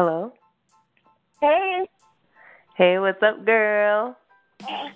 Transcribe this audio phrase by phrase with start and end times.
[0.00, 0.32] Hello.
[1.42, 1.84] Hey,
[2.74, 4.16] Hey, what's up, girl?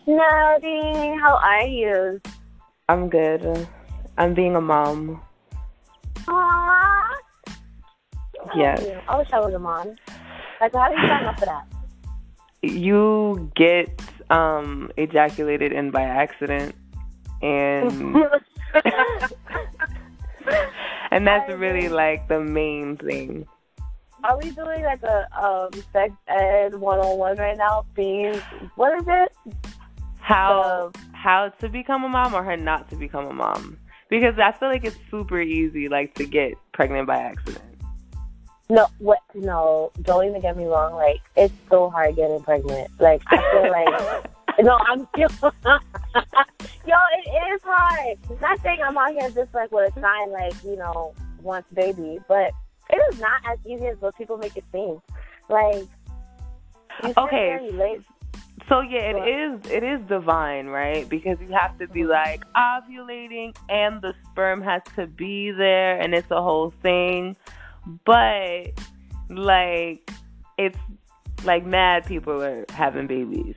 [0.08, 2.22] Nadi, how are you?
[2.88, 3.68] I'm good.
[4.16, 5.20] I'm being a mom.
[6.24, 7.02] Aww.
[8.56, 8.80] Yes.
[9.06, 9.94] I wish I was a mom.
[10.58, 11.66] Like, how do you sign up for that?
[12.62, 14.00] You get
[14.30, 16.74] um ejaculated in by accident,
[17.42, 17.92] and
[21.10, 23.46] and that's really like the main thing.
[24.24, 27.84] Are we doing like a um sex ed one on one right now?
[27.94, 28.40] Please,
[28.74, 29.32] what is it?
[30.18, 33.76] How Um, how to become a mom or how not to become a mom?
[34.08, 37.64] Because I feel like it's super easy, like to get pregnant by accident.
[38.70, 39.18] No, what?
[39.34, 40.94] No, don't even get me wrong.
[40.94, 42.90] Like, it's so hard getting pregnant.
[42.98, 44.30] Like, I feel like.
[44.60, 45.28] No, I'm still.
[46.86, 48.16] Yo, it is hard.
[48.40, 51.12] Not saying I'm out here just like with a sign, like you know,
[51.42, 52.52] wants baby, but
[52.90, 55.00] it is not as easy as what people make it seem.
[55.48, 55.84] Like,
[57.02, 57.48] Okay.
[57.48, 58.00] there, you lay-
[58.68, 61.06] So yeah, it is it is divine, right?
[61.08, 66.14] Because you have to be like ovulating and the sperm has to be there and
[66.14, 67.36] it's a whole thing.
[68.06, 68.68] But
[69.28, 70.10] like
[70.56, 70.78] it's
[71.44, 73.56] like mad people are having babies.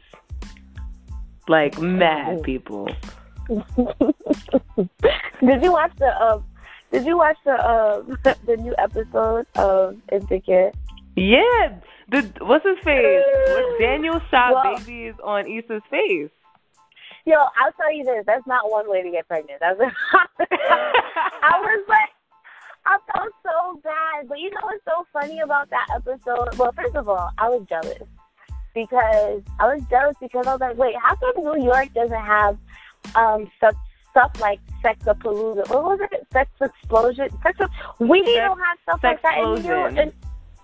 [1.47, 2.89] Like mad people.
[3.47, 3.63] did
[5.63, 6.43] you watch the um?
[6.91, 10.71] Did you watch the um the new episode of Insecure?
[11.15, 11.79] Yeah.
[12.09, 13.23] The what's his face?
[13.47, 16.29] What Daniel shot Well- babies on Issa's face.
[17.25, 18.23] Yo, I'll tell you this.
[18.25, 19.59] That's not one way to get pregnant.
[19.59, 19.77] That's
[20.39, 22.09] I was like,
[22.85, 24.29] I felt so bad.
[24.29, 26.57] But you know what's so funny about that episode?
[26.57, 28.01] Well, first of all, I was jealous
[28.73, 32.57] because I was jealous because I was like, wait, how come New York doesn't have
[33.15, 33.75] um stuff
[34.17, 35.69] stuff like Sexapalooza?
[35.69, 36.27] What was it?
[36.33, 37.29] Sex explosion?
[37.43, 37.59] Sex.
[37.99, 39.93] We Sex- don't have stuff like that in New York.
[39.97, 40.13] And,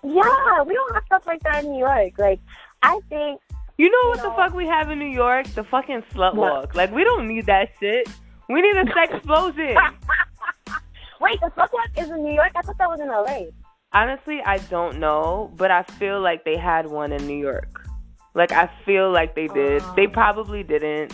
[0.03, 2.13] yeah, we don't have stuff like that in New York.
[2.17, 2.39] Like,
[2.81, 3.39] I think
[3.77, 5.47] You know what You the fuck we have in New York?
[5.47, 6.73] The fucking slut walk.
[6.75, 8.09] Like we don't need that shit.
[8.49, 9.75] We need a sex explosion.
[11.21, 12.51] Wait, the slut walk is in New York?
[12.55, 13.51] I thought that was in LA.
[13.93, 17.87] Honestly, I don't know, but I feel like they had one in New York.
[18.33, 19.83] Like I feel like they did.
[19.83, 19.93] Oh.
[19.95, 21.13] They probably didn't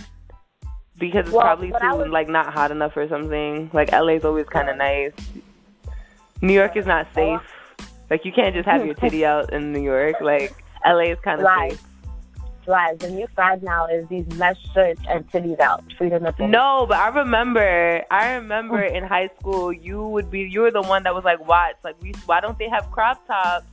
[0.99, 3.69] because it's Well, probably too was- like not hot enough or something.
[3.73, 5.13] Like LA's always kind of nice.
[6.41, 7.41] New York is not safe.
[8.09, 10.15] Like you can't just have your titty out in New York.
[10.21, 10.53] Like
[10.85, 11.71] LA is kind of Right.
[11.71, 11.83] safe.
[12.67, 12.99] Right.
[12.99, 15.83] The new fad now is these mesh shirts and titties out.
[15.97, 16.33] Free the.
[16.47, 18.03] No, but I remember.
[18.11, 20.41] I remember in high school, you would be.
[20.41, 23.25] You were the one that was like, "Watch, like, we, why don't they have crop
[23.25, 23.65] tops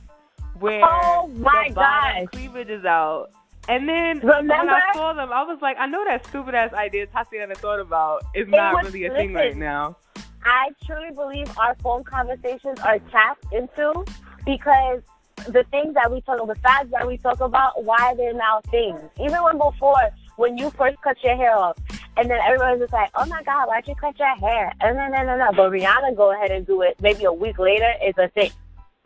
[0.59, 2.31] where Oh, my the bottom gosh.
[2.31, 3.27] cleavage is out?"
[3.69, 7.05] And then when I saw them, I was like, "I know that stupid ass idea
[7.07, 9.97] Tatiana thought about is not was- really a thing right now."
[10.45, 14.05] I truly believe our phone conversations are tapped into
[14.45, 15.01] because
[15.49, 19.01] the things that we talk, the facts that we talk about, why they're now things.
[19.19, 21.77] Even when before, when you first cut your hair off,
[22.15, 25.11] and then everybody's just like, "Oh my God, why'd you cut your hair?" And then,
[25.11, 25.51] no, no, no.
[25.51, 26.95] But Rihanna go ahead and do it.
[27.01, 28.51] Maybe a week later, it's a thing.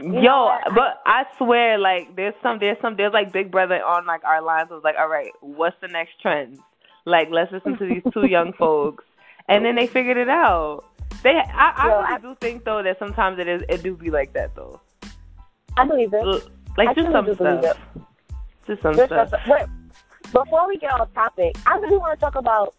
[0.01, 4.23] Yo, but I swear, like, there's some, there's some, there's like Big Brother on like
[4.23, 4.69] our lines.
[4.69, 6.59] Was like, all right, what's the next trend?
[7.05, 9.03] Like, let's listen to these two young folks,
[9.47, 10.83] and then they figured it out.
[11.23, 13.95] They, I, I Yo, really I- do think though that sometimes it is, it do
[13.95, 14.79] be like that though.
[15.77, 16.21] I believe it.
[16.23, 16.41] L-
[16.77, 17.77] Like, I do some do stuff.
[18.67, 19.29] Do some There's stuff.
[19.29, 19.65] something- Wait,
[20.31, 22.73] before we get off topic, I really want to talk about.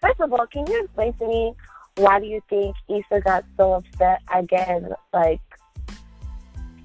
[0.00, 1.54] First of all, can you explain to me
[1.96, 4.88] why do you think Issa got so upset again?
[5.12, 5.40] Like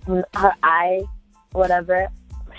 [0.07, 1.01] her eye,
[1.51, 2.07] whatever,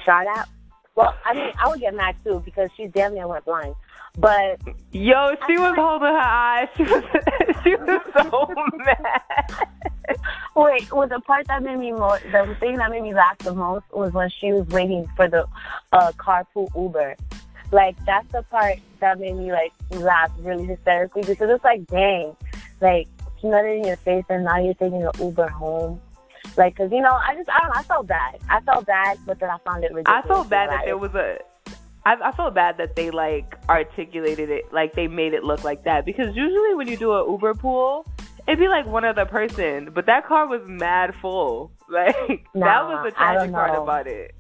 [0.04, 0.48] shot at.
[0.94, 3.74] Well, I mean, I would get mad too because she damn near went blind.
[4.18, 4.60] But
[4.90, 6.68] Yo, she was holding her eyes.
[6.76, 7.04] She was,
[7.64, 10.16] she was so mad.
[10.56, 13.54] wait, well, the part that made me more, the thing that made me laugh the
[13.54, 15.46] most was when she was waiting for the
[15.92, 17.14] uh, carpool Uber.
[17.70, 22.34] Like that's the part that made me like laugh really hysterically because it's like, dang,
[22.80, 23.06] like
[23.42, 26.00] nutted in your face and now you're taking an Uber home.
[26.58, 28.38] Like, cause you know, I just, I don't know, I felt bad.
[28.50, 30.24] I felt bad, but then I found it ridiculous.
[30.24, 31.38] I felt bad that there was a.
[32.04, 35.84] I, I felt bad that they like articulated it, like they made it look like
[35.84, 36.04] that.
[36.04, 38.04] Because usually when you do a Uber pool,
[38.48, 41.70] it'd be like one other person, but that car was mad full.
[41.90, 44.34] Like that was the tragic part about it.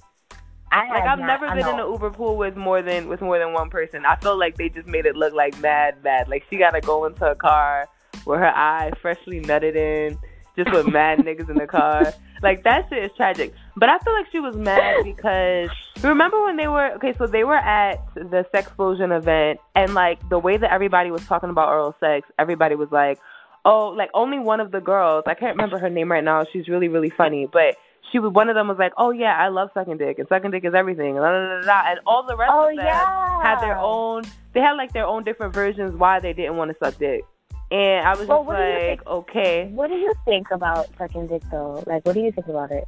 [0.70, 3.38] I Like I've not- never been in an Uber pool with more than with more
[3.38, 4.04] than one person.
[4.04, 6.28] I felt like they just made it look like mad, mad.
[6.28, 7.88] Like she gotta go into a car
[8.26, 10.18] with her eye freshly nutted in,
[10.58, 12.12] just with mad niggas in the car.
[12.42, 13.54] Like that shit is tragic.
[13.76, 15.70] But I feel like she was mad because
[16.02, 20.18] remember when they were okay, so they were at the sex explosion event and like
[20.28, 23.18] the way that everybody was talking about oral sex, everybody was like,
[23.64, 26.68] Oh, like only one of the girls, I can't remember her name right now, she's
[26.68, 27.76] really, really funny, but
[28.10, 30.50] she was one of them was like, "Oh yeah, I love sucking dick, and sucking
[30.50, 33.42] dick is everything." And, blah, blah, blah, and all the rest oh, of them yeah.
[33.42, 34.22] had their own.
[34.54, 37.24] They had like their own different versions why they didn't want to suck dick.
[37.70, 39.68] And I was Well, just what do you like, think- okay.
[39.68, 41.82] What do you think about sucking dick though?
[41.86, 42.84] Like, what do you think about it?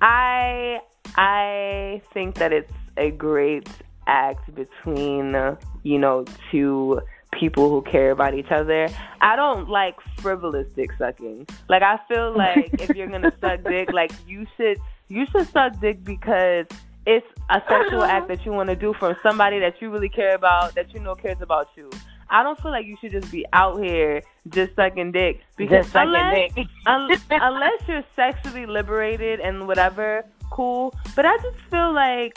[0.00, 0.80] I
[1.16, 3.68] I think that it's a great
[4.06, 5.34] act between
[5.82, 7.00] you know two
[7.32, 8.88] people who care about each other.
[9.20, 11.46] I don't like frivolous dick sucking.
[11.68, 14.78] Like I feel like if you're gonna suck dick, like you should
[15.08, 16.66] you should suck dick because
[17.06, 18.34] it's a sexual act uh-huh.
[18.34, 21.14] that you want to do from somebody that you really care about, that you know
[21.14, 21.90] cares about you.
[22.28, 25.92] I don't feel like you should just be out here just sucking dick because Just
[25.92, 26.66] sucking unless, dick.
[26.86, 30.94] un- unless you're sexually liberated and whatever, cool.
[31.14, 32.36] But I just feel like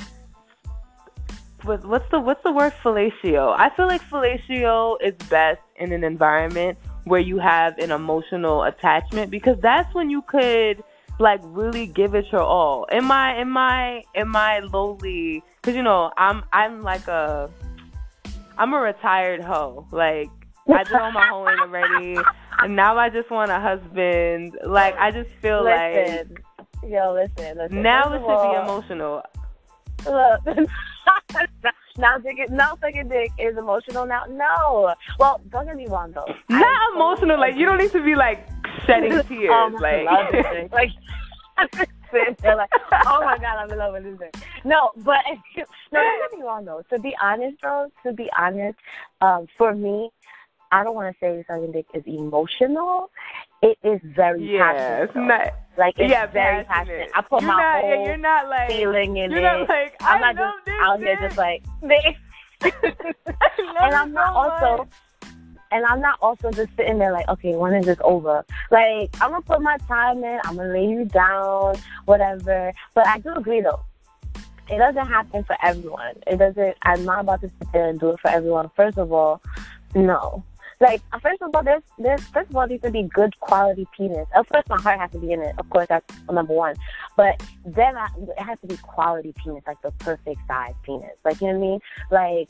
[1.66, 3.56] with what's the what's the word fellatio?
[3.58, 9.32] I feel like fellatio is best in an environment where you have an emotional attachment
[9.32, 10.84] because that's when you could
[11.20, 12.88] like really give it your all.
[12.92, 17.50] Am I in my in my lowly cuz you know, I'm I'm like a
[18.60, 19.88] I'm a retired hoe.
[19.92, 20.30] Like
[20.72, 22.18] I did all my hoeing already
[22.60, 24.58] and now I just want a husband.
[24.66, 26.38] Like I just feel like listen,
[26.88, 27.82] yo, listen, listen.
[27.82, 29.22] now it should be emotional.
[30.06, 30.46] Look,
[31.98, 34.24] now dick, now sucking dick is emotional now.
[34.30, 36.26] No, well, don't get me wrong though.
[36.50, 37.30] I Not emotional.
[37.30, 38.48] totally Like you don't need to be like
[38.86, 39.52] shedding oh, tears.
[39.52, 40.70] Oh like God, this thing.
[40.72, 40.90] like
[42.42, 42.70] there like,
[43.06, 44.44] oh my god, I'm in love with this thing.
[44.64, 45.20] No, but
[45.92, 46.82] no, get me wrong though.
[46.92, 48.78] To be honest, though, to be honest,
[49.22, 50.10] um, for me,
[50.72, 53.12] I don't want to say sucking dick is emotional.
[53.62, 55.04] It is very yeah, passionate.
[55.04, 55.26] it's though.
[55.26, 55.54] not.
[55.78, 57.10] like it's yeah, very passionate.
[57.10, 57.12] passionate.
[57.16, 58.70] I put you're my not, whole yeah, You're not like.
[58.70, 59.44] feeling in You're it.
[59.44, 59.96] not like.
[60.02, 61.64] I'm not just out here just like.
[63.82, 64.90] And I'm not so also.
[65.72, 68.46] And I'm not also just sitting there like, okay, when is this over?
[68.72, 71.76] Like, I'm gonna put my time in, I'm gonna lay you down,
[72.06, 72.74] whatever.
[72.94, 73.82] But I do agree though.
[74.70, 76.16] It doesn't happen for everyone.
[76.28, 78.70] It doesn't I'm not about to sit there and do it for everyone.
[78.76, 79.42] First of all,
[79.96, 80.44] no.
[80.80, 84.28] Like first of all, there's there's first of all needs to be good quality penis.
[84.36, 85.56] Of course, my heart has to be in it.
[85.58, 86.76] Of course, that's number one.
[87.18, 88.08] But then I,
[88.38, 91.18] it has to be quality penis, like the perfect size penis.
[91.26, 91.80] Like you know what I mean?
[92.12, 92.50] Like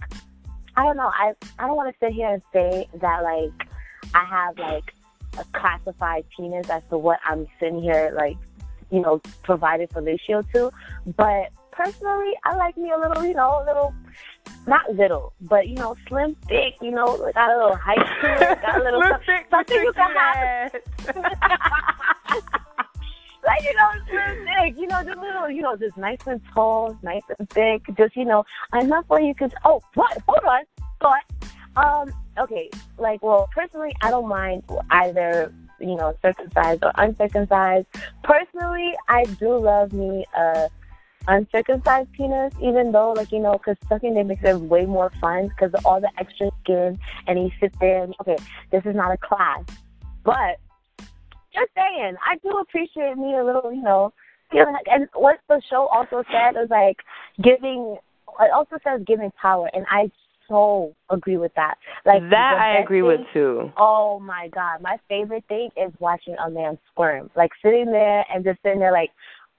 [0.79, 1.11] I don't know.
[1.13, 3.67] I I don't want to sit here and say that like
[4.15, 4.93] I have like
[5.37, 8.37] a classified penis as to what I'm sitting here like
[8.89, 10.71] you know provided fellatio to,
[11.17, 13.93] but personally, I like me a little, you know, a little.
[14.67, 16.75] Not little, but you know, slim, thick.
[16.81, 18.61] You know, got a little height to it.
[18.61, 20.75] Got a little Look some- thick, something you can have.
[23.50, 24.78] like you know, slim, thick.
[24.78, 27.81] You know, just little, you know, just nice and tall, nice and thick.
[27.98, 29.54] Just you know, enough where you could.
[29.66, 30.18] Oh, what?
[30.28, 30.63] Hold on,
[31.00, 32.69] but um, okay.
[32.98, 35.54] Like, well, personally, I don't mind either.
[35.81, 37.88] You know, circumcised or uncircumcised.
[38.24, 40.69] Personally, I do love me a
[41.30, 45.48] uncircumcised penis, even though, like, you know, because sucking it makes it way more fun
[45.48, 48.38] because all the extra skin, and you sit there and, okay,
[48.72, 49.63] this is not a class.
[50.24, 50.60] But
[51.54, 54.13] just saying, I do appreciate me a little, you know,
[54.51, 56.98] feeling, and what the show also said is like
[57.44, 57.98] giving,
[58.40, 60.12] it also says giving power, and I
[60.48, 61.75] so agree with that.
[62.06, 63.72] Like that I agree thing- with too.
[63.78, 67.30] Oh my god, my favorite thing is watching a man squirm.
[67.36, 69.12] Like sitting there and just sitting there like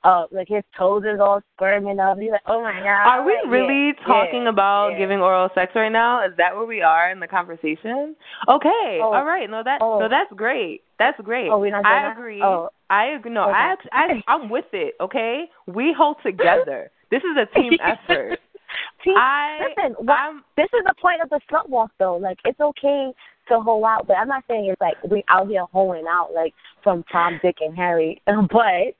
[0.03, 2.19] uh like his toes is all squirming up.
[2.19, 3.07] He's like, Oh my god.
[3.07, 4.99] Are we Like, really yeah, talking yeah, about yeah.
[4.99, 6.25] giving oral sex right now?
[6.27, 8.17] Is that where we are in the conversation?
[8.49, 9.13] Okay, Oh.
[9.13, 9.49] all right.
[9.51, 9.99] No, that Oh.
[10.01, 10.83] no, that's great.
[10.99, 11.49] That's great.
[11.51, 12.13] Oh, we're not I that?
[12.13, 12.41] agree.
[12.43, 12.71] Oh.
[12.89, 13.31] I agree.
[13.33, 13.53] No, Okay.
[13.55, 14.95] I, I I'm with it.
[15.01, 16.91] Okay, we hold together.
[17.11, 18.39] this is a team effort.
[19.05, 22.17] See, I listen, what, I'm this is the point of the slut walk though.
[22.17, 23.13] Like it's okay
[23.49, 26.55] to hoe out, but I'm not saying it's like we out here hoeing out like
[26.85, 28.23] from Tom, Dick, and Harry.
[28.27, 28.95] But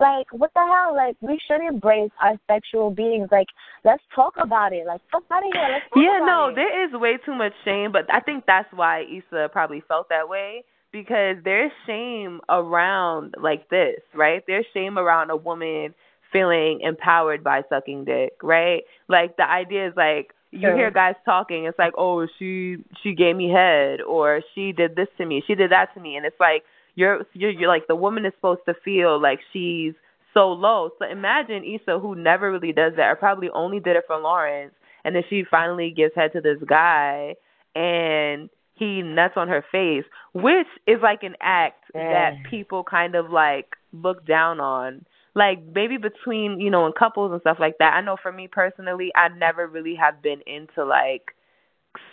[0.00, 0.94] like, what the hell?
[0.94, 3.28] Like, we should embrace our sexual beings.
[3.32, 3.48] Like,
[3.84, 4.86] let's talk about it.
[4.86, 5.68] Like, fuck out of here.
[5.72, 6.54] Let's talk Yeah, no, it.
[6.56, 10.28] there is way too much shame, but I think that's why Issa probably felt that
[10.28, 14.42] way because there's shame around like this, right?
[14.46, 15.94] There's shame around a woman
[16.32, 18.82] feeling empowered by sucking dick, right?
[19.08, 20.76] Like the idea is like you Sure.
[20.76, 25.08] hear guys talking, it's like, "Oh, she she gave me head or she did this
[25.18, 26.64] to me, she did that to me." And it's like
[26.98, 29.94] you're you're, you're like the woman is supposed to feel like she's
[30.34, 30.90] so low.
[30.98, 34.74] So imagine Issa who never really does that or probably only did it for Lawrence
[35.04, 37.36] and then she finally gives head to this guy
[37.76, 43.30] and he nuts on her face, which is like an act that people kind of
[43.30, 45.04] like look down on.
[45.34, 47.94] Like maybe between, you know, in couples and stuff like that.
[47.94, 51.34] I know for me personally, I never really have been into like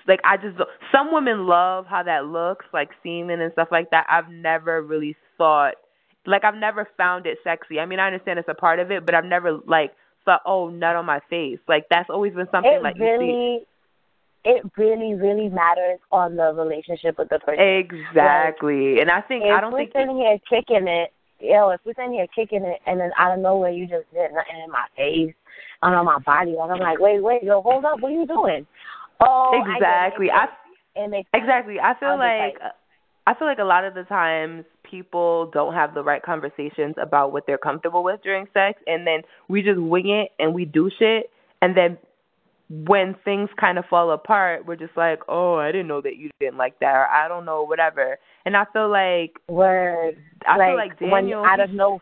[0.07, 0.57] like I just
[0.91, 4.05] some women love how that looks, like semen and stuff like that.
[4.09, 5.75] I've never really thought
[6.25, 7.79] like I've never found it sexy.
[7.79, 9.91] I mean, I understand it's a part of it, but I've never like
[10.25, 11.59] thought, oh, nut on my face.
[11.67, 13.65] Like that's always been something it like really, you see.
[14.47, 17.63] It really, really matters on the relationship with the person.
[17.63, 21.11] Exactly, like, and I think I don't we're think sitting here kicking it.
[21.39, 24.31] Yo, if we're sitting here kicking it, and then out of nowhere you just did
[24.33, 25.33] nothing in my face,
[25.81, 28.27] and on my body, like I'm like, wait, wait, yo, hold up, what are you
[28.27, 28.67] doing?
[29.21, 30.27] Oh, exactly.
[30.31, 30.45] I,
[30.97, 31.79] I exactly.
[31.79, 32.55] I feel like
[33.27, 37.31] I feel like a lot of the times people don't have the right conversations about
[37.31, 40.89] what they're comfortable with during sex, and then we just wing it and we do
[40.99, 41.29] shit,
[41.61, 41.97] and then
[42.69, 46.31] when things kind of fall apart, we're just like, oh, I didn't know that you
[46.39, 48.17] didn't like that, or I don't know, whatever.
[48.43, 50.17] And I feel like word,
[50.47, 51.99] I like, feel like Daniel when out of no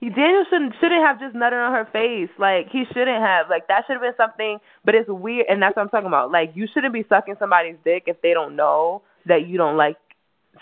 [0.00, 2.30] he Daniel shouldn't shouldn't have just nutted on her face.
[2.38, 3.48] Like he shouldn't have.
[3.48, 4.58] Like that should have been something.
[4.84, 6.30] But it's weird, and that's what I'm talking about.
[6.30, 9.96] Like you shouldn't be sucking somebody's dick if they don't know that you don't like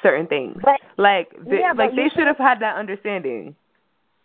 [0.03, 0.57] certain things.
[0.62, 3.57] But, like they, yeah, like they should have had that understanding.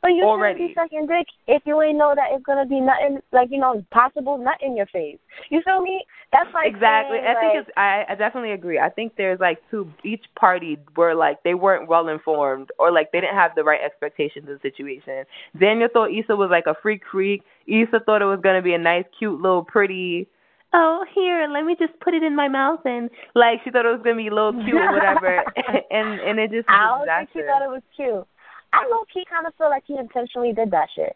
[0.02, 0.60] But you already.
[0.60, 3.60] shouldn't be sucking dick if you ain't know that it's gonna be nothing like you
[3.60, 5.18] know possible nut in your face.
[5.50, 6.04] You feel me?
[6.32, 7.18] That's like exactly.
[7.18, 7.70] Saying, I like, think it's.
[7.76, 8.80] I, I definitely agree.
[8.80, 9.92] I think there's like two.
[10.06, 13.82] Each party were like they weren't well informed or like they didn't have the right
[13.84, 15.26] expectations of the situation.
[15.60, 17.44] Daniel thought Issa was like a freak freak.
[17.68, 20.28] Issa thought it was gonna be a nice, cute, little, pretty.
[20.72, 23.92] Oh, here, let me just put it in my mouth and like she thought it
[23.92, 25.44] was gonna be a little cute or whatever,
[25.92, 26.70] and and it just.
[26.70, 27.18] I don't disaster.
[27.18, 28.28] think she thought it was cute.
[28.74, 31.16] I low key kind of feel like he intentionally did that shit.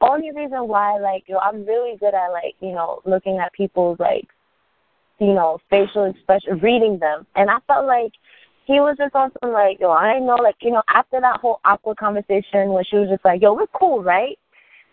[0.00, 3.98] Only reason why, like, yo, I'm really good at like, you know, looking at people's
[4.00, 4.28] like,
[5.18, 8.12] you know, facial expression, reading them, and I felt like
[8.64, 11.60] he was just on some like, yo, I know, like, you know, after that whole
[11.64, 14.38] awkward conversation where she was just like, yo, we're cool, right?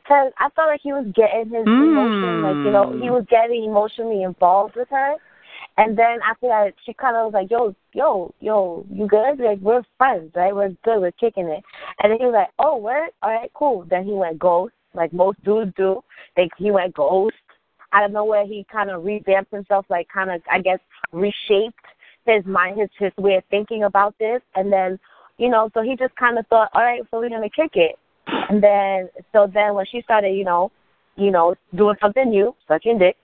[0.04, 1.84] Because I felt like he was getting his mm.
[1.92, 5.16] emotion, like, you know, he was getting emotionally involved with her.
[5.78, 9.40] And then after that, she kind of was like, "Yo, yo, yo, you good?
[9.40, 10.54] Like we're friends, right?
[10.54, 11.00] We're good.
[11.00, 11.64] We're kicking it."
[12.02, 13.14] And then he was like, "Oh, what?
[13.22, 16.04] All right, cool." Then he went ghost, like most dudes do.
[16.36, 17.36] Like he went ghost.
[17.94, 20.80] Out of nowhere, he kind of revamped himself, like kind of, I guess,
[21.14, 21.86] reshaped
[22.26, 24.42] his mind, his his way of thinking about this.
[24.56, 25.00] And then,
[25.38, 28.00] you know, so he just kind of thought, "All right, so we're gonna kick it."
[28.50, 30.72] And then, so then when she started, you know,
[31.16, 33.16] you know, doing something new, sucking dick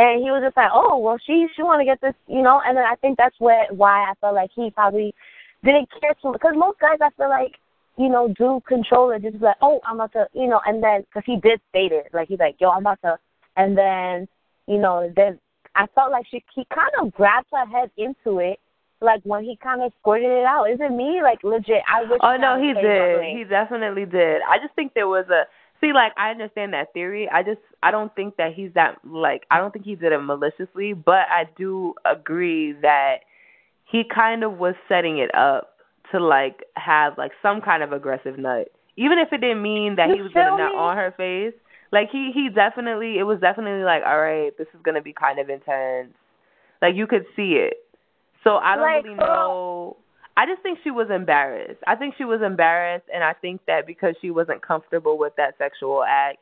[0.00, 2.60] and he was just like, oh, well, she she want to get this, you know.
[2.64, 5.14] And then I think that's what why I felt like he probably
[5.62, 7.56] didn't care too because most guys I feel like
[7.98, 11.02] you know do control it, just like, oh, I'm about to, you know, and then
[11.02, 13.18] because he did state it, like he's like, yo, I'm about to,
[13.56, 14.26] and then
[14.66, 15.38] you know, then
[15.74, 18.58] I felt like she he kind of grabbed her head into it.
[19.02, 21.20] Like when he kind of squirted it out, is it me?
[21.22, 22.20] Like legit, I wish.
[22.22, 23.36] Oh no, he did.
[23.36, 24.40] He definitely did.
[24.48, 25.44] I just think there was a
[25.80, 27.28] See, like I understand that theory.
[27.32, 30.18] I just I don't think that he's that like I don't think he did it
[30.18, 33.20] maliciously, but I do agree that
[33.90, 35.76] he kind of was setting it up
[36.12, 38.68] to like have like some kind of aggressive nut.
[38.96, 40.62] Even if it didn't mean that you he was gonna me?
[40.62, 41.58] nut on her face.
[41.92, 45.38] Like he he definitely it was definitely like, all right, this is gonna be kind
[45.38, 46.12] of intense.
[46.82, 47.78] Like you could see it.
[48.44, 49.96] So I don't like, really know
[50.40, 51.82] I just think she was embarrassed.
[51.86, 55.58] I think she was embarrassed, and I think that because she wasn't comfortable with that
[55.58, 56.38] sexual act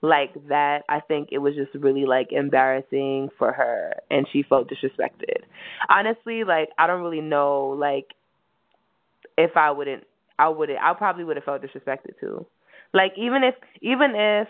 [0.00, 4.68] like that, I think it was just really like embarrassing for her, and she felt
[4.68, 5.44] disrespected.
[5.88, 8.06] Honestly, like I don't really know, like
[9.36, 10.02] if I wouldn't,
[10.36, 12.44] I wouldn't, I probably would have felt disrespected too.
[12.92, 14.48] Like even if, even if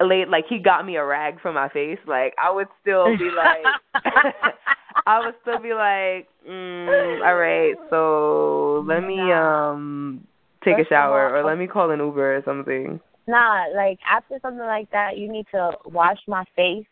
[0.00, 3.30] late like he got me a rag for my face, like I would still be
[3.36, 4.04] like
[5.06, 10.26] I would still be like, mm, all right, so let me um
[10.64, 13.00] take First a shower all, or let me call an Uber or something.
[13.26, 16.86] Nah, like after something like that, you need to wash my face.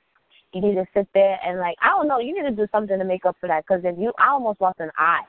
[0.53, 2.19] You need to sit there and like I don't know.
[2.19, 3.65] You need to do something to make up for that.
[3.67, 5.25] Because if you, I almost lost an eye.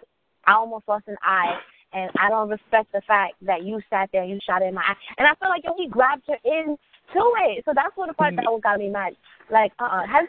[0.45, 1.55] I almost lost an eye,
[1.93, 4.81] and I don't respect the fact that you sat there and you shot in my
[4.81, 4.95] eye.
[5.17, 6.75] And I feel like yo, he grabbed her in
[7.13, 7.63] to it.
[7.63, 9.13] So that's what the part that will got me mad.
[9.49, 10.27] Like uh uh-uh, has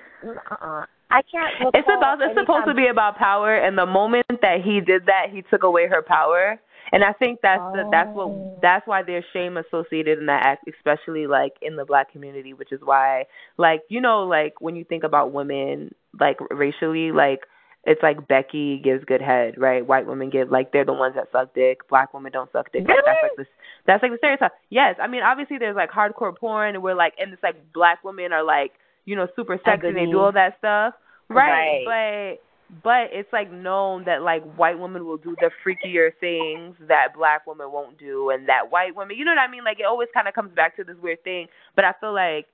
[0.50, 1.74] uh uh I can't.
[1.74, 2.20] It's about.
[2.20, 5.62] It's supposed to be about power, and the moment that he did that, he took
[5.62, 6.58] away her power.
[6.92, 7.72] And I think that's oh.
[7.72, 8.58] the, that's what oh.
[8.60, 12.72] that's why there's shame associated in that act, especially like in the black community, which
[12.72, 13.24] is why
[13.56, 17.40] like you know like when you think about women like racially like
[17.86, 19.86] it's like Becky gives good head, right?
[19.86, 21.88] White women give like they're the ones that suck dick.
[21.88, 22.86] Black women don't suck dick.
[22.86, 23.02] Really?
[23.04, 23.46] That's like this.
[23.86, 24.52] That's like the stereotype.
[24.70, 28.32] Yes, I mean obviously there's like hardcore porn where like and it's like black women
[28.32, 28.72] are like
[29.04, 30.94] you know super sexy and they do all that stuff.
[31.28, 31.84] Right.
[31.86, 32.38] right.
[32.38, 37.08] But but it's like known that like white women will do the freakier things that
[37.16, 39.64] black women won't do and that white women you know what I mean?
[39.64, 41.48] Like it always kinda comes back to this weird thing.
[41.76, 42.46] But I feel like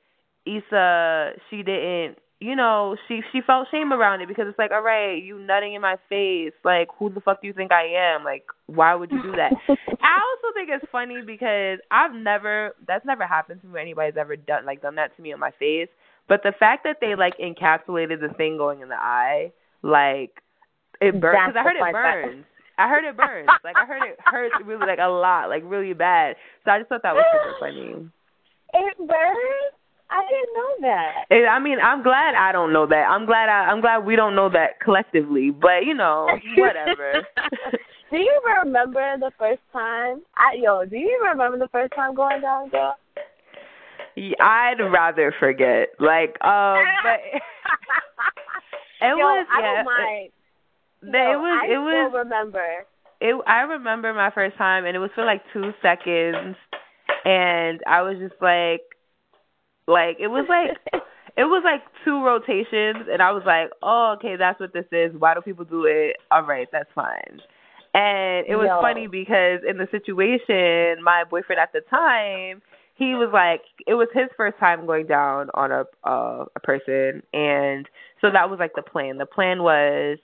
[0.47, 4.83] Issa she didn't you know, she she felt shame around it because it's like, all
[4.83, 8.25] right, you nutting in my face, like who the fuck do you think I am?
[8.25, 9.53] Like, why would you do that?
[9.69, 13.81] I also think it's funny because I've never that's never happened to me.
[13.81, 15.89] Anybody's ever done like done that to me in my face.
[16.31, 19.51] But the fact that they like encapsulated the thing going in the eye,
[19.83, 20.31] like
[21.01, 21.53] it burns.
[21.53, 22.45] Because I heard it burns.
[22.79, 23.49] I heard it burns.
[23.65, 26.37] like I heard it hurts really like a lot, like really bad.
[26.65, 28.11] So I just thought that was super funny.
[28.73, 29.75] It burns.
[30.09, 31.25] I didn't know that.
[31.31, 33.07] It, I mean, I'm glad I don't know that.
[33.11, 35.51] I'm glad I, I'm glad we don't know that collectively.
[35.51, 37.27] But you know, whatever.
[38.13, 40.23] do you remember the first time?
[40.37, 42.95] I, yo, do you remember the first time going down, girl?
[44.17, 45.89] I'd rather forget.
[45.99, 47.21] Like, um, but
[49.01, 49.47] it yo, was.
[49.51, 50.31] I yeah, don't mind.
[51.03, 51.61] It, it was.
[51.63, 52.13] I it was.
[52.15, 52.87] remember.
[53.21, 53.43] It.
[53.47, 56.57] I remember my first time, and it was for like two seconds,
[57.25, 58.83] and I was just like,
[59.87, 60.77] like it was like
[61.37, 65.13] it was like two rotations and I was like, Oh, okay, that's what this is.
[65.19, 66.17] Why do people do it?
[66.31, 67.41] All right, that's fine.
[67.93, 68.81] And it was Yo.
[68.81, 72.63] funny because in the situation, my boyfriend at the time,
[73.01, 77.23] he was like it was his first time going down on a uh, a person
[77.33, 77.89] and
[78.21, 79.17] so that was like the plan.
[79.17, 80.19] The plan was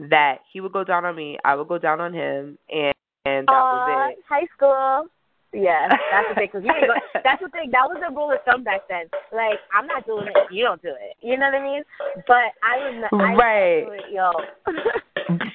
[0.00, 3.46] that he would go down on me, I would go down on him and and
[3.46, 4.24] that Aww, was it.
[4.28, 5.06] High school.
[5.52, 6.48] Yeah, that's the thing.
[6.50, 7.70] Cause you go, that's the thing.
[7.70, 9.06] That was the rule of thumb back then.
[9.30, 10.50] Like, I'm not doing it.
[10.50, 11.14] You don't do it.
[11.20, 11.82] You know what I mean?
[12.26, 13.36] But I remember.
[13.36, 13.84] Right.
[13.84, 14.32] I yo.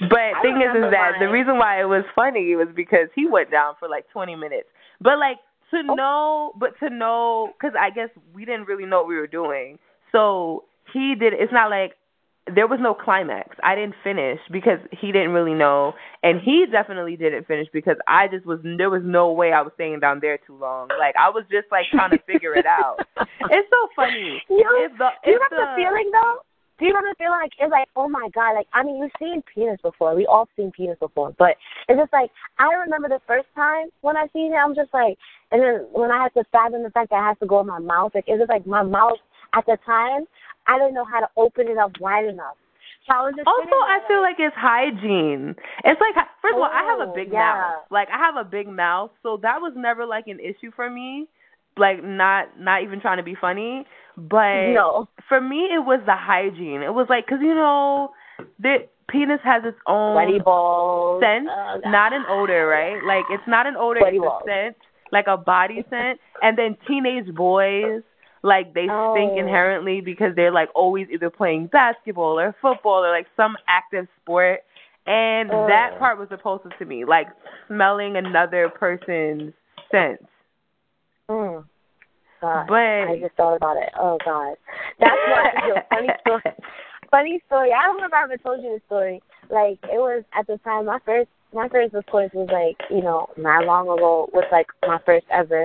[0.10, 3.28] But I thing is, is that the reason why it was funny was because he
[3.28, 4.70] went down for like 20 minutes.
[5.02, 5.38] But like
[5.72, 5.94] to Oh.
[5.96, 9.80] know, but to know, because I guess we didn't really know what we were doing.
[10.12, 11.34] So he did.
[11.34, 11.94] It's not like
[12.56, 13.58] there was no climax.
[13.62, 15.94] I didn't finish because he didn't really know,
[16.24, 18.60] and he definitely didn't finish because I just was.
[18.64, 20.88] There was no way I was staying down there too long.
[20.98, 23.00] Like I was just like trying to figure it out.
[23.50, 24.42] It's so funny.
[24.50, 26.36] You If the, do you if remember the, the feeling though?
[26.80, 29.42] Do you the feeling like it's like, oh my god, like I mean you've seen
[29.54, 30.14] penis before.
[30.16, 31.34] We all seen penis before.
[31.38, 31.58] But
[31.90, 32.30] it's just like
[32.60, 35.18] I remember the first time when I seen it, I'm just like
[35.52, 37.68] and then when I had to fathom the fact that I had to go in
[37.68, 39.18] my mouth, like it was like my mouth
[39.54, 40.26] at the time,
[40.68, 42.58] I didn't know how to open it up wide enough.
[43.08, 45.56] So I was just Also, I feel like it's hygiene.
[45.84, 47.56] It's like first of all, I have a Oh, big yeah.
[47.56, 47.84] mouth.
[47.90, 51.28] Like I have a big mouth, so that was never like an issue for me.
[51.78, 53.86] Like not not even trying to be funny,
[54.18, 55.08] but No.
[55.30, 56.82] for me it was the hygiene.
[56.82, 58.12] It was like because you know
[58.60, 61.22] the penis has its own sweaty balls.
[61.22, 63.02] scent, Oh, not an odor, right?
[63.04, 64.76] Like it's not an odor, Sweaty it's a scent,
[65.12, 66.20] like a body scent.
[66.42, 68.02] And then teenage boys,
[68.44, 69.38] like they stink Oh.
[69.40, 74.62] inherently because they're like always either playing basketball or football or like some active sport.
[75.06, 75.68] And Oh.
[75.68, 77.28] that part was repulsive to me, like
[77.68, 79.54] smelling another person's
[79.90, 80.20] scent.
[81.30, 81.64] Mm.
[82.42, 83.90] God, But I just thought about it.
[84.00, 84.56] Oh God,
[85.00, 85.86] that's what.
[85.90, 86.56] funny story.
[87.12, 87.70] Funny story.
[87.74, 89.22] I don't remember if I ever told you the story.
[89.50, 93.02] Like it was at the time my first my first of course was like you
[93.02, 95.64] know not long ago was like my first ever,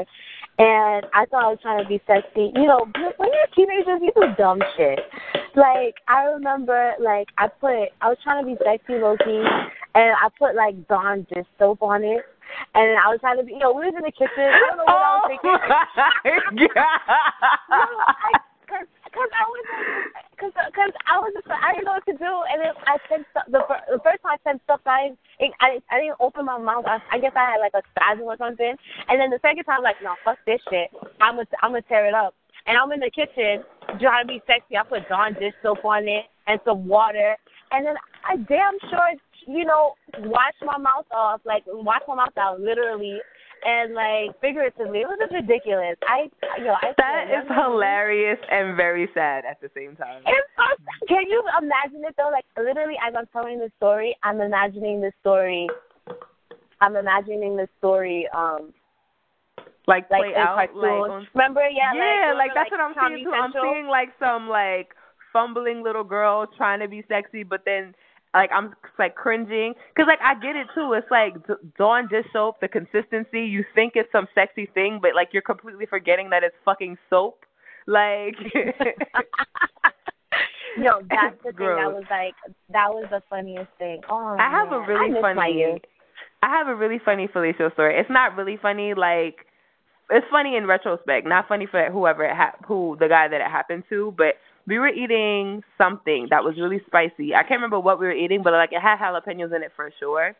[0.58, 2.52] and I thought I was trying to be sexy.
[2.54, 5.00] You know when you're teenagers you do dumb shit.
[5.56, 9.44] Like I remember like I put I was trying to be sexy low key,
[9.94, 12.22] and I put like Dawn dish soap on it.
[12.74, 14.44] And I was trying to be, you know, we was in the kitchen.
[14.48, 15.52] I don't know what I was oh thinking.
[15.52, 18.40] my God.
[18.72, 19.64] Cause, cause I was,
[20.40, 23.20] cause, cause I was, just, I didn't know what to do, and then I said.
[23.52, 23.60] The,
[23.92, 26.84] the first time I said stuff, I, didn't- I, I didn't open my mouth.
[26.88, 28.72] I, I guess I had like a spasm or something.
[29.08, 30.88] And then the second time, like, no, fuck this shit.
[31.20, 32.32] I'm gonna, I'm gonna tear it up.
[32.66, 33.60] And I'm in the kitchen
[34.00, 34.76] trying to be sexy.
[34.80, 37.36] I put Dawn dish soap on it and some water,
[37.72, 39.12] and then I damn sure,
[39.46, 43.18] you know, wash my mouth off, like wash my mouth out, literally.
[43.64, 45.94] And like figuratively, it was just ridiculous.
[46.08, 46.26] I,
[46.58, 50.22] yo, know, I That is hilarious and very sad at the same time.
[50.26, 52.30] it's can you imagine it though?
[52.32, 55.68] Like literally, as I'm telling the story, I'm imagining the story.
[56.80, 58.74] I'm imagining the story, um,
[59.86, 60.82] Like like play in out, cartoons.
[60.82, 63.38] like on Remember, yeah, yeah, like, like that's what I'm Comedy seeing too.
[63.38, 64.88] I'm seeing like some like
[65.32, 67.94] fumbling little girl trying to be sexy, but then
[68.34, 70.94] like I'm like cringing because like I get it too.
[70.94, 73.40] It's like D- Dawn dish soap, the consistency.
[73.40, 77.44] You think it's some sexy thing, but like you're completely forgetting that it's fucking soap.
[77.86, 78.36] Like
[80.78, 81.76] Yo, that's the thing.
[81.76, 82.34] That was like
[82.70, 84.00] that was the funniest thing.
[84.08, 84.82] Oh, I have man.
[84.82, 85.80] a really funny.
[86.42, 88.00] I have a really funny fellatio story.
[88.00, 89.46] It's not really funny, like
[90.10, 93.50] it's funny in retrospect, not funny for whoever it ha- who the guy that it
[93.50, 94.14] happened to.
[94.16, 94.34] But
[94.66, 97.34] we were eating something that was really spicy.
[97.34, 99.90] I can't remember what we were eating, but like it had jalapenos in it for
[99.98, 100.34] sure.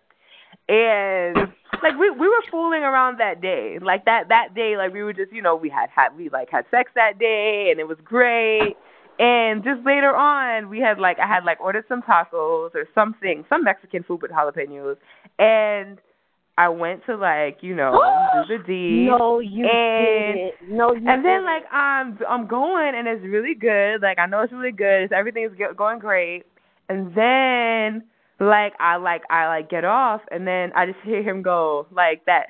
[0.69, 1.37] And
[1.83, 5.13] like we we were fooling around that day, like that that day, like we were
[5.13, 7.99] just you know we had had we like had sex that day and it was
[8.05, 8.77] great.
[9.19, 13.45] And just later on, we had like I had like ordered some tacos or something,
[13.49, 14.97] some Mexican food with jalapenos,
[15.39, 15.99] and
[16.59, 17.93] I went to like you know
[18.49, 19.07] do the deed.
[19.09, 21.45] No, you and, did No, you And then didn't.
[21.45, 24.03] like I'm I'm going and it's really good.
[24.03, 25.05] Like I know it's really good.
[25.05, 26.45] It's, everything's go- going great.
[26.89, 28.05] And then
[28.39, 32.25] like I like I like get off and then I just hear him go like
[32.27, 32.49] that,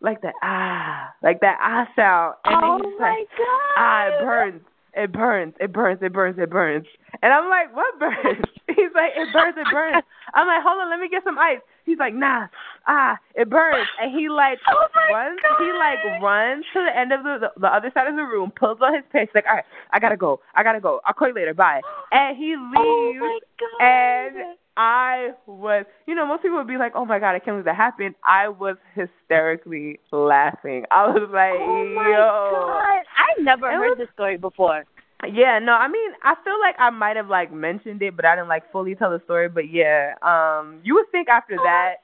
[0.00, 2.34] like that ah, like that ah sound.
[2.44, 3.74] And oh then he's my like, god.
[3.76, 4.62] ah, it burns.
[4.94, 6.86] It burns, it burns, it burns, it burns.
[7.22, 8.44] And I'm like, what burns?
[8.68, 10.04] He's like, it burns, it burns.
[10.34, 11.60] I'm like, hold on, let me get some ice.
[11.86, 12.48] He's like, nah,
[12.86, 13.88] ah, it burns.
[14.00, 17.66] And he like Oh runs, he like runs to the end of the, the the
[17.68, 20.40] other side of the room, pulls on his pants, like, all right, I gotta go,
[20.54, 21.00] I gotta go.
[21.06, 21.80] I'll call you later, bye.
[22.12, 23.44] And he Oh leaves.
[23.58, 23.84] god.
[23.84, 24.36] and
[24.76, 27.66] I was, you know, most people would be like, "Oh my god, I can't believe
[27.66, 30.84] that happened." I was hysterically laughing.
[30.90, 33.04] I was like, oh my "Yo, god.
[33.16, 34.84] I've never It heard was- this story before.
[35.30, 38.34] yeah." No, I mean, I feel like I might have like mentioned it, but I
[38.34, 39.48] didn't like fully tell the story.
[39.48, 41.96] But yeah, um, you would think after that,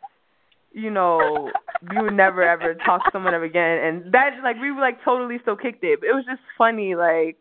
[0.79, 1.51] you know,
[1.93, 4.99] you would never ever talk to someone ever again, and that like we were like
[5.05, 6.01] totally still kicked it.
[6.01, 7.37] But it was just funny, like.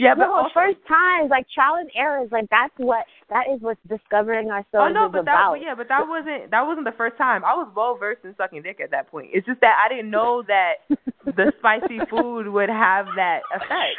[0.00, 3.60] Yeah, but no, also, first times, like trial and errors, like that's what that is
[3.60, 5.54] what discovering ourselves Oh no, but that about.
[5.60, 7.44] yeah, but that wasn't that wasn't the first time.
[7.44, 9.30] I was well versed in sucking dick at that point.
[9.32, 10.86] It's just that I didn't know that
[11.26, 13.98] the spicy food would have that effect.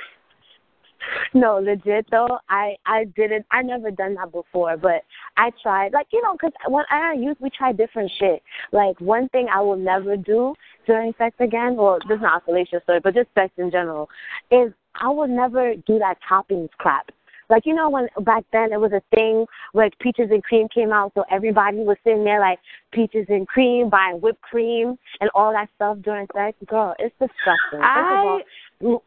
[1.33, 3.45] No, legit though, I I didn't.
[3.51, 5.03] I never done that before, but
[5.37, 5.93] I tried.
[5.93, 8.41] Like you know, because when I used, we try different shit.
[8.71, 11.75] Like one thing I will never do during sex again.
[11.75, 14.09] Well, this is not a story, but just sex in general,
[14.51, 17.11] is I will never do that toppings crap.
[17.49, 20.91] Like you know when back then it was a thing like peaches and cream came
[20.91, 22.59] out, so everybody was sitting there like
[22.91, 26.55] peaches and cream, buying whipped cream and all that stuff during sex.
[26.67, 27.57] Girl, it's disgusting.
[27.71, 28.41] First of I
[28.81, 29.03] all,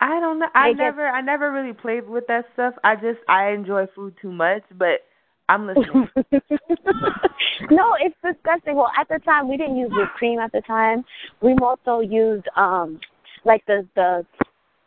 [0.00, 0.48] I don't know.
[0.54, 2.74] I never I never really played with that stuff.
[2.84, 5.00] I just I enjoy food too much, but
[5.48, 6.08] I'm listening.
[7.70, 8.76] no, it's disgusting.
[8.76, 10.38] Well, at the time we didn't use whipped cream.
[10.38, 11.04] At the time,
[11.40, 13.00] we more so used um
[13.44, 14.26] like the the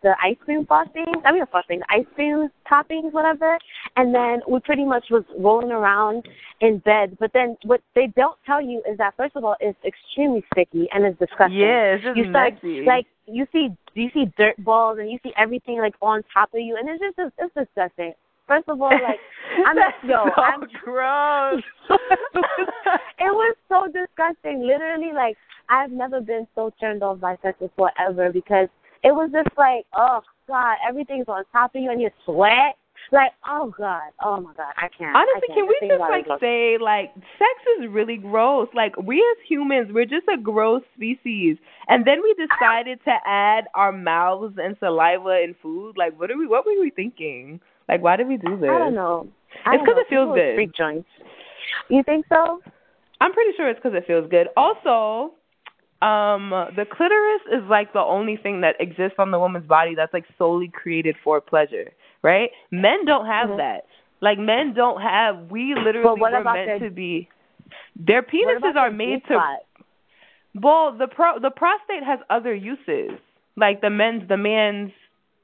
[0.02, 1.06] the ice cream frosting.
[1.26, 3.58] I mean, the frosting, the ice cream toppings, whatever.
[3.96, 6.28] And then we pretty much was rolling around
[6.62, 7.18] in bed.
[7.20, 10.88] But then what they don't tell you is that first of all, it's extremely sticky
[10.94, 11.58] and it's disgusting.
[11.58, 12.86] yeah, it's just you start messy.
[12.86, 16.60] like you see you see dirt balls and you see everything like on top of
[16.60, 18.14] you and it's just it's disgusting.
[18.48, 19.20] First of all, like
[19.68, 21.62] I'm yo, so I'm gross.
[21.90, 24.62] it was so disgusting.
[24.66, 25.38] Literally, like
[25.70, 28.70] I've never been so turned off by sex before ever because
[29.04, 32.76] it was just like, oh god, everything's on top of you and you sweat.
[33.12, 35.16] Like, oh god, oh my god, I can't.
[35.16, 35.60] I Honestly, can't.
[35.60, 38.68] can we just like say like sex is really gross?
[38.76, 41.58] Like we as humans, we're just a gross species,
[41.88, 45.98] and then we decided to add our mouths and saliva and food.
[45.98, 46.46] Like, what are we?
[46.46, 47.60] What were we thinking?
[47.88, 48.70] Like, why did we do this?
[48.70, 49.28] I don't know.
[49.66, 50.02] I It's don't 'cause know.
[50.02, 50.56] it feels People good.
[50.56, 51.10] Freak joints.
[51.90, 52.62] You think so?
[53.22, 54.50] I'm pretty sure it's because it feels good.
[54.56, 55.34] Also,
[56.02, 60.14] um, the clitoris is like the only thing that exists on the woman's body that's
[60.14, 61.92] like solely created for pleasure,
[62.24, 62.52] right?
[62.72, 63.58] Men don't have Mhm.
[63.58, 63.86] that.
[64.22, 65.50] Like men don't have.
[65.52, 67.28] We literally were meant their- to be.
[67.96, 69.58] Their penises are made to.
[70.56, 73.12] Well, the pro the prostate has other uses.
[73.56, 74.92] Like the men's the man's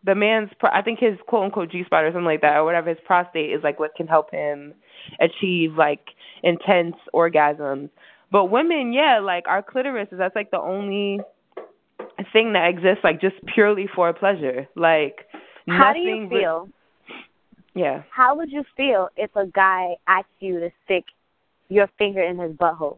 [0.04, 2.64] the man's pro- I think his quote unquote G spot or something like that or
[2.66, 4.74] whatever his prostate is like what can help him
[5.20, 6.10] achieve like
[6.44, 7.90] intense orgasms.
[8.36, 11.22] But women, yeah, like our clitoris is that's like the only
[12.34, 14.68] thing that exists like just purely for pleasure.
[14.76, 15.20] Like
[15.70, 16.68] How do you re- feel?
[17.76, 18.04] yeah.
[18.12, 21.06] How would you feel if a guy asked you to stick
[21.70, 22.98] your finger in his butthole?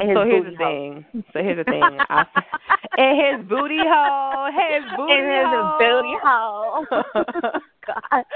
[0.00, 1.04] In his So here's the hole?
[1.12, 1.22] thing.
[1.34, 1.82] So here's the thing.
[2.08, 2.24] I,
[2.96, 5.78] in his booty hole, his booty in his hole.
[5.78, 7.60] booty hole.
[7.86, 8.24] God.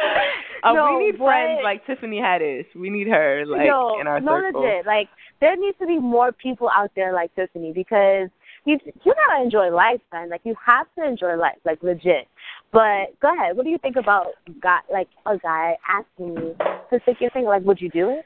[0.64, 2.66] Uh, No, we need but- friends like Tiffany Haddish.
[2.74, 4.62] We need her like Yo, in our no circle.
[4.62, 4.86] legit.
[4.86, 5.08] Like
[5.40, 8.28] there needs to be more people out there like Tiffany because
[8.64, 10.30] you you gotta enjoy life, man.
[10.30, 12.26] Like you have to enjoy life, like legit.
[12.72, 13.56] But go ahead.
[13.56, 14.26] What do you think about
[14.60, 16.56] guy like a guy asking you
[16.90, 17.50] to stick your finger?
[17.50, 18.24] Like, would you do it?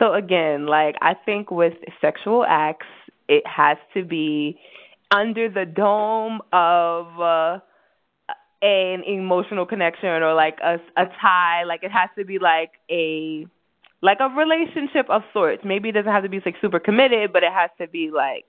[0.00, 2.86] So again, like I think with sexual acts,
[3.28, 4.58] it has to be
[5.12, 7.58] under the dome of uh,
[8.62, 11.64] an emotional connection or like a a tie.
[11.64, 13.46] Like it has to be like a
[14.02, 15.62] like a relationship of sorts.
[15.64, 18.44] Maybe it doesn't have to be like super committed, but it has to be like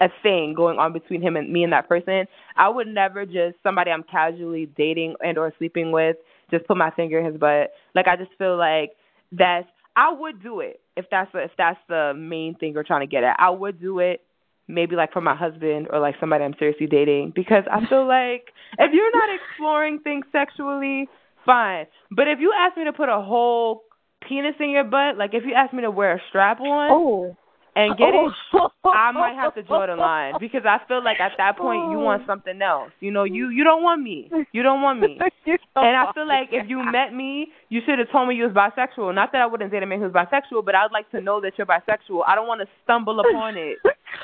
[0.00, 2.26] a thing going on between him and me and that person.
[2.56, 6.16] I would never just somebody I'm casually dating and or sleeping with
[6.50, 7.72] just put my finger in his butt.
[7.94, 8.92] Like I just feel like
[9.32, 13.06] that's I would do it if that's the, if that's the main thing you're trying
[13.06, 13.36] to get at.
[13.38, 14.20] I would do it,
[14.68, 18.48] maybe like for my husband or like somebody I'm seriously dating because I feel like
[18.78, 21.08] if you're not exploring things sexually,
[21.44, 21.86] fine.
[22.10, 23.82] But if you ask me to put a whole
[24.26, 27.36] penis in your butt, like if you ask me to wear a strap on, oh
[27.74, 28.32] and get it,
[28.84, 31.98] I might have to draw the line because I feel like at that point you
[31.98, 32.90] want something else.
[33.00, 34.30] You know, you you don't want me.
[34.52, 35.18] You don't want me.
[35.74, 38.52] And I feel like if you met me, you should have told me you was
[38.52, 39.12] bisexual.
[39.12, 41.54] Not that I wouldn't date a man who's bisexual, but I'd like to know that
[41.58, 42.22] you're bisexual.
[42.28, 43.78] I don't want to stumble upon it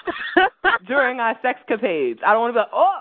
[0.87, 2.19] during our sexcapades.
[2.27, 2.99] I don't want to be like, oh,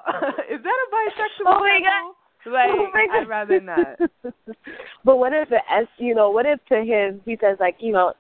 [0.54, 1.48] is that a bisexual?
[1.48, 2.14] Oh my god.
[2.52, 4.00] Like, oh my I'd rather not.
[5.04, 7.92] but what if the S, you know, what if to him he says like, you
[7.92, 8.14] know,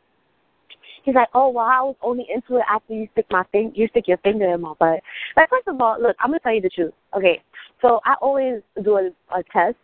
[1.04, 3.88] He's like, oh well, I was only into it after you stick my thing, you
[3.88, 5.00] stick your finger in my butt.
[5.38, 6.94] Like first of all, look, I'm gonna tell you the truth.
[7.16, 7.42] Okay,
[7.82, 9.78] so I always do a, a test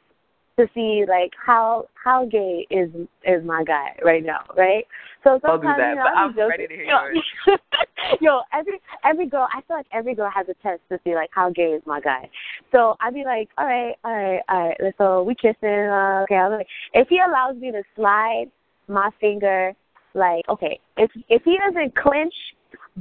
[0.60, 2.90] to see like how how gay is
[3.26, 4.86] is my guy right now, right?
[5.24, 7.56] So sometimes I'll do that, you know, but I'm, I'm ready to hear yo,
[8.22, 11.30] yo, every every girl, I feel like every girl has a test to see like
[11.32, 12.30] how gay is my guy.
[12.72, 14.94] So I'd be like, all right, all right, all right.
[14.98, 15.70] So we kissing.
[15.70, 18.46] Uh, okay, I'm like, if he allows me to slide
[18.88, 19.74] my finger
[20.14, 22.34] like, okay, if if he doesn't clinch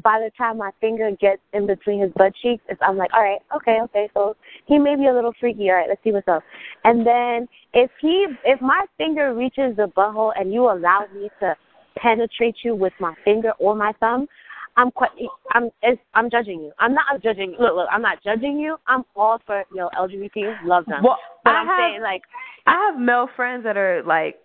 [0.02, 3.22] by the time my finger gets in between his butt cheeks, it's, I'm like, all
[3.22, 5.68] right, okay, okay, so he may be a little freaky.
[5.70, 6.42] All right, let's see what's up.
[6.84, 11.54] And then if he, if my finger reaches the butthole and you allow me to
[11.96, 14.26] penetrate you with my finger or my thumb,
[14.76, 15.10] I'm quite,
[15.52, 16.72] I'm, it's, I'm judging you.
[16.78, 17.54] I'm not judging.
[17.60, 18.76] Look, look, I'm not judging you.
[18.86, 21.02] I'm all for you know LGBT, love them.
[21.04, 22.22] Well, but I I'm have, saying like,
[22.66, 24.36] I have male friends that are like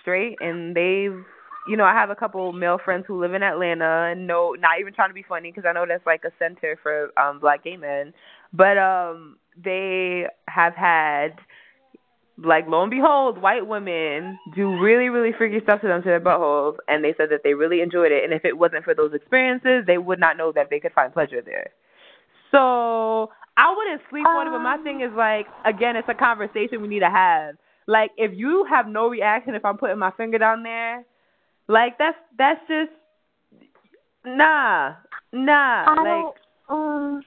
[0.00, 1.24] straight, and they've
[1.66, 4.80] you know, I have a couple male friends who live in Atlanta and no not
[4.80, 7.64] even trying to be funny because I know that's like a center for um black
[7.64, 8.12] gay men.
[8.52, 11.38] But um they have had
[12.36, 16.20] like lo and behold, white women do really, really freaky stuff to them to their
[16.20, 19.14] buttholes and they said that they really enjoyed it and if it wasn't for those
[19.14, 21.70] experiences they would not know that they could find pleasure there.
[22.50, 26.82] So I wouldn't sleep on it, but my thing is like again, it's a conversation
[26.82, 27.56] we need to have.
[27.86, 31.04] Like if you have no reaction if I'm putting my finger down there,
[31.68, 32.90] like that's that's just
[34.24, 34.94] nah,
[35.32, 35.84] nah.
[35.86, 36.34] I like don't,
[36.68, 37.22] um,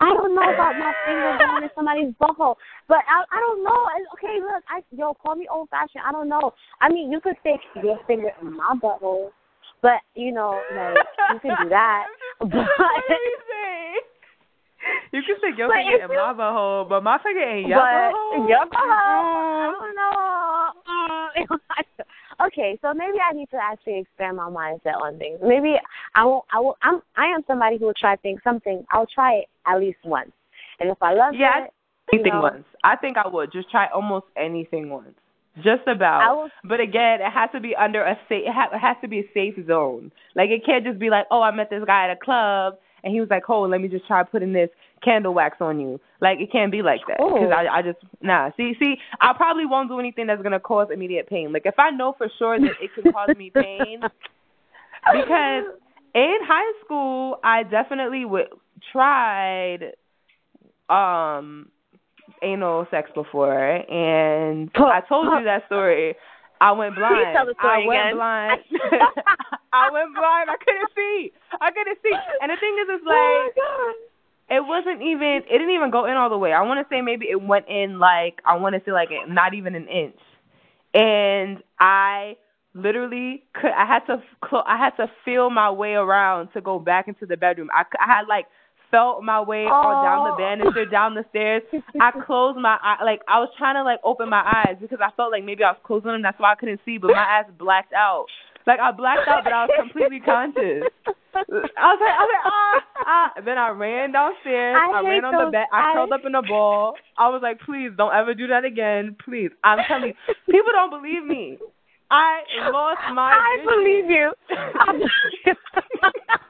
[0.00, 2.56] I don't know about my finger going in somebody's butthole,
[2.88, 3.88] but I I don't know.
[4.14, 6.04] Okay, look, I yo call me old fashioned.
[6.06, 6.52] I don't know.
[6.80, 9.30] I mean, you could stick your finger in my butthole,
[9.82, 10.98] but you know, like
[11.32, 12.06] you could do that.
[12.40, 12.50] But
[15.12, 17.78] You can stick your But finger in you- my butthole, but my finger ain't your
[17.78, 18.48] but butthole.
[18.48, 21.56] your butthole, I don't know.
[22.46, 25.38] okay, so maybe I need to actually expand my mindset on things.
[25.42, 25.74] Maybe
[26.14, 26.44] I won't.
[26.52, 26.76] I will.
[26.82, 27.00] I'm.
[27.16, 28.40] I am somebody who will try things.
[28.44, 28.84] Something.
[28.90, 30.32] I'll try it at least once,
[30.80, 31.72] and if I love Yeah, it,
[32.12, 32.64] you anything know, once.
[32.82, 35.14] I think I would just try almost anything once.
[35.56, 36.36] Just about.
[36.36, 38.42] Will- But again, it has to be under a safe.
[38.46, 40.10] It, ha- it has to be a safe zone.
[40.34, 42.74] Like it can't just be like, oh, I met this guy at a club
[43.04, 44.70] and he was like, "Hold, let me just try putting this
[45.04, 46.00] candle wax on you.
[46.20, 48.50] Like it can't be like that because I, I just nah.
[48.56, 51.52] See, see, I probably won't do anything that's gonna cause immediate pain.
[51.52, 54.00] Like if I know for sure that it can cause me pain,
[55.12, 55.64] because
[56.14, 58.48] in high school I definitely would
[58.90, 59.92] tried
[60.88, 61.68] um
[62.42, 66.16] anal sex before and I told you that story.
[66.64, 67.36] I went blind.
[67.36, 68.16] tell the story I went again.
[68.16, 68.60] blind.
[69.72, 70.48] I went blind.
[70.48, 71.32] I couldn't see.
[71.60, 72.14] I couldn't see.
[72.40, 73.94] And the thing is it's oh my like god.
[74.56, 76.52] it wasn't even it didn't even go in all the way.
[76.52, 79.52] I want to say maybe it went in like I want to say like not
[79.54, 80.18] even an inch.
[80.94, 82.36] And I
[82.74, 86.78] literally could I had to cl- I had to feel my way around to go
[86.78, 87.68] back into the bedroom.
[87.72, 88.46] I, I had like
[88.94, 90.38] felt my way all down the Oh.
[90.38, 91.62] banister, down the stairs.
[92.00, 95.10] I closed my eye like I was trying to like open my eyes because I
[95.16, 96.22] felt like maybe I was closing them.
[96.22, 98.26] That's why I couldn't see, but my eyes blacked out.
[98.66, 100.84] Like I blacked out, but I was completely conscious.
[101.34, 101.42] I
[101.92, 103.28] was like, I was like, ah, ah.
[103.36, 104.78] And then I ran downstairs.
[104.80, 105.66] I I, ran on the bed.
[105.72, 106.94] I I- curled up in a ball.
[107.18, 109.50] I was like, please don't ever do that again, please.
[109.64, 111.58] I'm telling you, people don't believe me.
[112.10, 113.32] I lost my.
[113.34, 113.68] I vision.
[113.74, 114.32] believe you.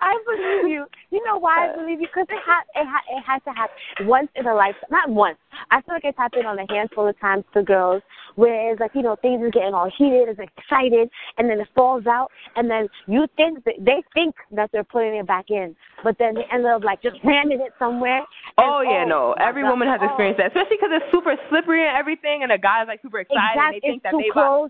[0.00, 0.86] I believe, you.
[1.10, 2.06] You know why I believe you?
[2.06, 4.88] Because it ha- it ha- it has to happen once in a lifetime.
[4.90, 5.36] Not once.
[5.70, 8.02] I feel like it's happened on a handful of times to girls,
[8.36, 11.68] where it's like you know things are getting all heated, it's excited, and then it
[11.74, 15.74] falls out, and then you think that they think that they're putting it back in,
[16.02, 18.22] but then they end up like just ramming it somewhere.
[18.58, 19.34] Oh yeah, no.
[19.38, 20.06] Oh, Every God, woman has oh.
[20.06, 23.58] experienced that, especially because it's super slippery and everything, and a guy's like super excited,
[23.58, 24.14] and they think it's that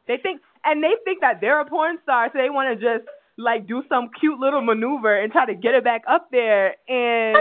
[0.07, 2.77] they they think and they think that they're a porn star, so they want to
[2.77, 3.09] just
[3.41, 7.37] like do some cute little maneuver and try to get it back up there, and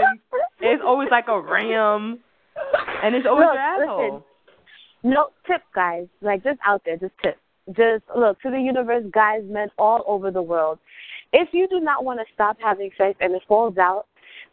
[0.60, 2.18] it's always like a ram,
[3.02, 4.14] and it's always Look, your asshole.
[4.14, 4.22] listen.
[5.02, 6.06] No tip, guys.
[6.20, 7.38] Like just out there, just tip.
[7.68, 10.78] Just look to the universe, guys, men all over the world.
[11.32, 14.06] if you do not want to stop having sex and it falls out,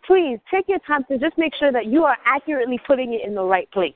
[0.05, 3.33] please take your time to just make sure that you are accurately putting it in
[3.33, 3.95] the right place.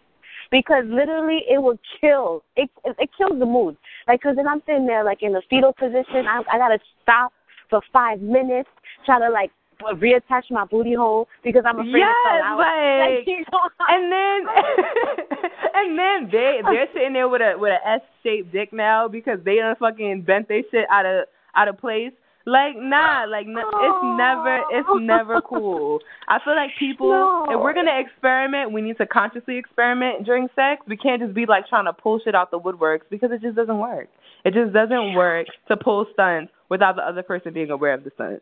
[0.50, 2.44] Because literally, it will kill.
[2.58, 3.78] It it, it kills the mood.
[4.08, 6.28] Like, cause then I'm sitting there like in the fetal position.
[6.28, 7.32] I I gotta stop
[7.72, 8.70] for five minutes,
[9.06, 9.50] try to like
[9.82, 12.58] reattach my booty hole because I'm afraid yes, to fall out.
[12.60, 14.40] Like, like, you know, and then
[15.74, 19.40] and then they they're sitting there with a with a S shaped dick now because
[19.44, 22.12] they done fucking bent their shit out of out of place.
[22.46, 26.00] Like nah, like n- it's never it's never cool.
[26.28, 27.46] I feel like people No.
[27.50, 30.82] if we're gonna experiment, we need to consciously experiment during sex.
[30.88, 33.56] We can't just be like trying to pull shit out the woodworks because it just
[33.56, 34.10] doesn't work.
[34.44, 38.12] It just doesn't work to pull stunts without the other person being aware of the
[38.16, 38.42] stunt.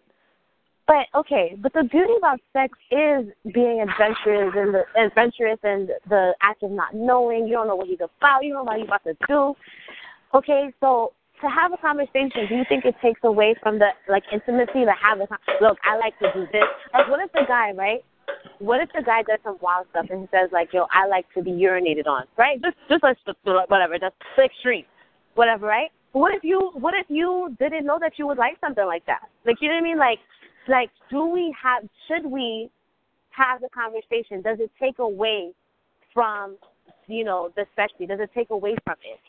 [0.88, 6.34] But okay, but the beauty about sex is being adventurous and the adventurous and the
[6.42, 7.48] act of not knowing.
[7.48, 8.44] You don't know what he's about.
[8.44, 9.54] You don't know what he's about to do.
[10.34, 14.24] Okay, so to have a conversation, do you think it takes away from the like
[14.32, 15.28] intimacy to have a
[15.62, 15.78] look?
[15.84, 16.70] I like to do this.
[16.94, 18.06] Like, what if the guy, right?
[18.60, 21.26] What if the guy does some wild stuff and he says like, "Yo, I like
[21.34, 22.62] to be urinated on," right?
[22.62, 23.98] Just, just let's whatever.
[23.98, 24.12] The
[24.44, 24.86] extreme,
[25.34, 25.90] whatever, right?
[26.12, 29.30] What if you, what if you didn't know that you would like something like that?
[29.46, 29.98] Like, you know what I mean?
[29.98, 30.20] Like,
[30.68, 31.84] like, do we have?
[32.08, 32.70] Should we
[33.30, 34.42] have the conversation?
[34.42, 35.52] Does it take away
[36.14, 36.58] from,
[37.08, 38.06] you know, the sexy?
[38.06, 39.20] Does it take away from it?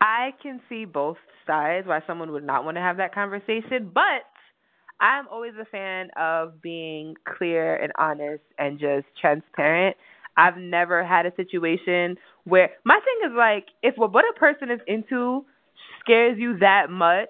[0.00, 1.16] I can see both
[1.46, 4.24] sides why someone would not want to have that conversation, but
[5.00, 9.96] I'm always a fan of being clear and honest and just transparent.
[10.36, 14.70] I've never had a situation where my thing is like if what what a person
[14.70, 15.44] is into
[16.00, 17.28] scares you that much,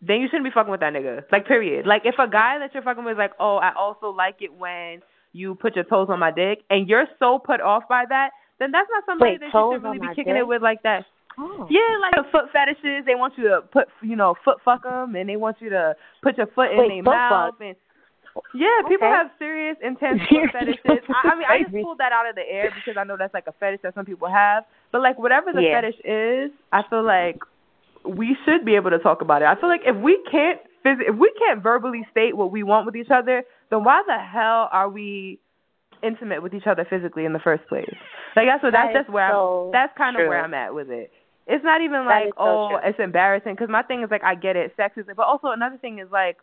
[0.00, 1.22] then you shouldn't be fucking with that nigga.
[1.32, 1.86] Like period.
[1.86, 4.52] Like if a guy that you're fucking with is like, "Oh, I also like it
[4.52, 5.00] when
[5.32, 8.70] you put your toes on my dick," and you're so put off by that, then
[8.70, 10.40] that's not somebody Wait, that you should really be kicking dick?
[10.40, 11.04] it with like that.
[11.38, 11.66] Oh.
[11.68, 13.04] Yeah, like the foot fetishes.
[13.06, 15.96] They want you to put, you know, foot fuck them, and they want you to
[16.22, 17.54] put your foot in their mouth.
[17.54, 17.60] fuck?
[17.60, 17.76] And
[18.54, 19.14] yeah, people Okay.
[19.16, 20.20] have serious, intense
[20.52, 21.02] fetishes.
[21.10, 23.34] I, I mean, I just pulled that out of the air because I know that's
[23.34, 24.64] like a fetish that some people have.
[24.92, 25.80] But like whatever the Yeah.
[25.80, 27.38] fetish is, I feel like
[28.04, 29.46] we should be able to talk about it.
[29.46, 32.86] I feel like if we can't phys- if we can't verbally state what we want
[32.86, 35.38] with each other, then why the hell are we
[36.02, 37.88] intimate with each other physically in the first place?
[38.36, 39.72] Like that's what That that's just where so I'm.
[39.72, 41.10] That's kind of where I'm at with it.
[41.46, 42.78] It's not even That like so oh true.
[42.84, 45.78] it's embarrassing because my thing is like I get it, sex is, but also another
[45.78, 46.38] thing is like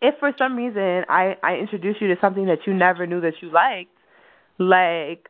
[0.00, 3.34] if for some reason I I introduce you to something that you never knew that
[3.40, 3.90] you liked,
[4.58, 5.28] like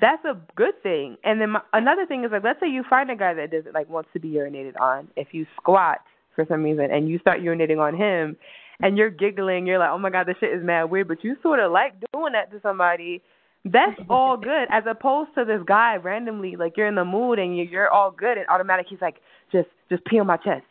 [0.00, 1.16] that's a good thing.
[1.22, 3.74] And then my, another thing is like let's say you find a guy that doesn't
[3.74, 5.08] like wants to be urinated on.
[5.16, 5.98] If you squat
[6.34, 8.36] for some reason and you start urinating on him
[8.80, 11.36] and you're giggling, you're like, "Oh my god, this shit is mad weird," but you
[11.42, 13.22] sort of like doing that to somebody.
[13.64, 17.56] That's all good, as opposed to this guy randomly, like you're in the mood and
[17.56, 19.16] you're, you're all good, and automatic he's like,
[19.52, 20.64] just just pee on my chest,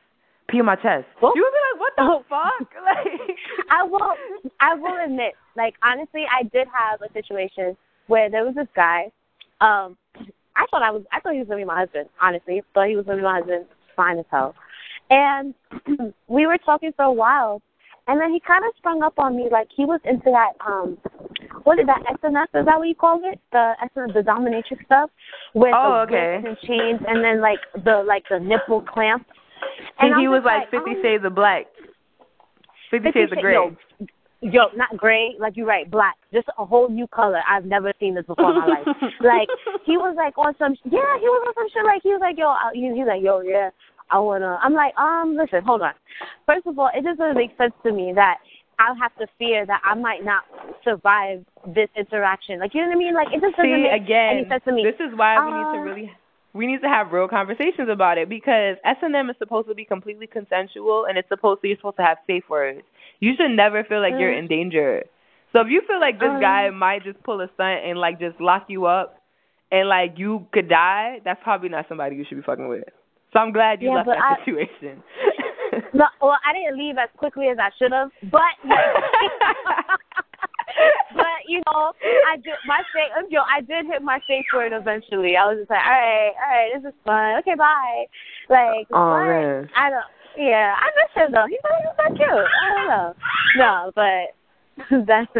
[0.53, 1.05] pee on my chest.
[1.19, 1.35] What?
[1.35, 2.23] You would be like, what the Oh.
[2.29, 2.69] fuck?
[2.83, 3.37] Like,
[3.71, 4.15] I will
[4.59, 7.75] I will admit, like honestly, I did have a situation
[8.07, 9.11] where there was this guy.
[9.61, 9.97] Um,
[10.55, 12.09] I thought I was I thought he was gonna be my husband.
[12.21, 13.65] Honestly, thought he was gonna be my husband.
[13.95, 14.53] Fine as hell.
[15.09, 15.53] And
[16.27, 17.61] we were talking for a while,
[18.07, 20.97] and then he kind of sprung up on me like he was into that um,
[21.63, 22.59] what is that SNS?
[22.59, 23.39] Is that what you call it?
[23.51, 25.09] The SNS, the dominatrix stuff,
[25.53, 26.41] with Oh, the okay.
[26.45, 29.25] and chains, and then like the like the nipple clamp.
[29.99, 31.65] And he was like Fifty um, Shades of Black,
[32.91, 33.54] fifty Shades of Grey.
[33.54, 33.76] Yo,
[34.41, 36.15] yo, not gray, like you're right, black.
[36.34, 37.41] Just a whole new color.
[37.49, 38.88] I've never seen this before in my life.
[39.21, 39.47] Like
[39.86, 41.86] he was like on some, yeah, he was on some shit.
[41.86, 43.69] Like he was like, yo, I, he, he's like, yo, yeah,
[44.12, 44.60] I wanna.
[44.62, 45.93] I'm like, um, listen, hold on.
[46.45, 48.38] First of all, it doesn't make sense to me that
[48.80, 50.43] I'll have to fear that I might not
[50.84, 52.60] survive this interaction.
[52.60, 53.13] Like you know what I mean?
[53.13, 54.84] Like it just doesn't See make again, any sense to me.
[54.84, 56.12] this is why we need to Uh, really
[56.53, 59.73] we need to have real conversations about it because S and M is supposed to
[59.75, 62.81] be completely consensual and it's supposed to you're supposed to have safe words.
[63.19, 65.03] You should never feel like you're in danger.
[65.51, 68.19] So if you feel like this Um, guy might just pull a stunt and like
[68.19, 69.17] just lock you up
[69.71, 72.85] and like you could die, that's probably not somebody you should be fucking with.
[73.33, 75.03] So I'm glad you Yeah, left that I- situation.
[75.91, 78.53] No, well, I didn't leave as quickly as I should have, but
[81.15, 81.93] but you know,
[82.31, 83.29] I did my safe.
[83.29, 84.19] Yo, I did hit my
[84.51, 85.36] for it eventually.
[85.38, 87.39] I was just like, all right, all right, this is fun.
[87.39, 88.05] Okay, bye.
[88.49, 89.69] Like, Oh, man.
[89.76, 90.05] I don't.
[90.38, 91.45] Yeah, I miss him though.
[91.47, 92.30] He's not, he's so cute.
[92.30, 93.13] I don't know.
[93.57, 95.32] No, but that's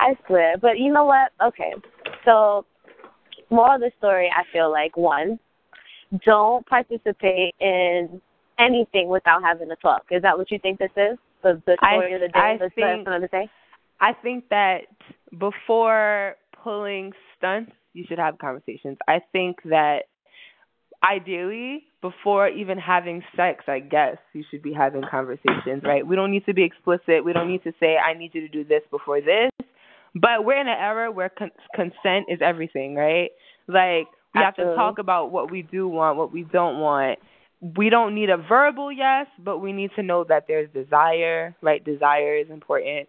[0.00, 0.56] I swear.
[0.56, 1.32] But you know what?
[1.42, 1.72] Okay,
[2.24, 2.64] so
[3.50, 5.38] moral of the story, I feel like one,
[6.24, 8.20] don't participate in
[8.58, 10.04] anything without having a talk.
[10.10, 11.18] Is that what you think this is?
[11.42, 13.48] The the I- story of the day, I the think- of the day.
[14.00, 14.82] I think that
[15.38, 18.98] before pulling stunts, you should have conversations.
[19.08, 20.04] I think that
[21.02, 26.06] ideally, before even having sex, I guess you should be having conversations, right?
[26.06, 27.24] We don't need to be explicit.
[27.24, 29.50] We don't need to say, I need you to do this before this.
[30.14, 33.30] But we're in an era where con- consent is everything, right?
[33.66, 34.44] Like, we Absolutely.
[34.44, 37.18] have to talk about what we do want, what we don't want.
[37.60, 41.84] We don't need a verbal yes, but we need to know that there's desire, right?
[41.84, 43.08] Desire is important.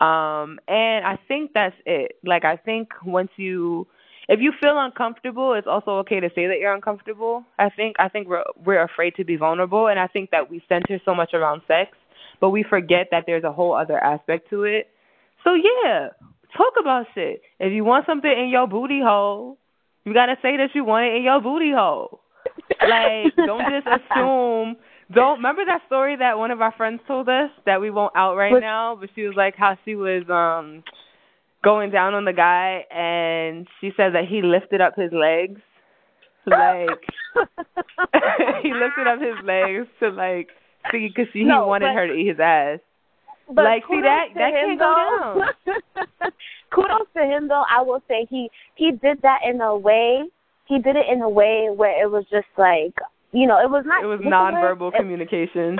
[0.00, 2.16] Um, and I think that's it.
[2.24, 3.86] Like, I think once you
[4.28, 7.44] if you feel uncomfortable, it's also okay to say that you're uncomfortable.
[7.58, 10.62] I think I think we're we're afraid to be vulnerable, and I think that we
[10.68, 11.96] center so much around sex,
[12.40, 14.88] but we forget that there's a whole other aspect to it.
[15.44, 16.08] So yeah,
[16.56, 17.40] talk about shit.
[17.58, 19.56] If you want something in your booty hole,
[20.04, 22.20] you gotta say that you want it in your booty hole.
[22.86, 24.76] Like, don't just assume.
[25.12, 28.36] Don't remember that story that one of our friends told us that we won't out
[28.36, 30.82] right now, but she was like how she was um
[31.64, 35.60] going down on the guy, and she said that he lifted up his legs,
[36.46, 37.00] like
[38.62, 40.48] he lifted up his legs to like
[40.92, 42.80] see because he no, wanted but, her to eat his ass.
[43.48, 45.40] But like, see that that can't though.
[45.64, 46.32] go down.
[46.70, 47.64] kudos to him though.
[47.70, 50.24] I will say he he did that in a way.
[50.66, 52.94] He did it in a way where it was just like
[53.32, 54.02] you know it was not.
[54.02, 55.78] It was nonverbal communication.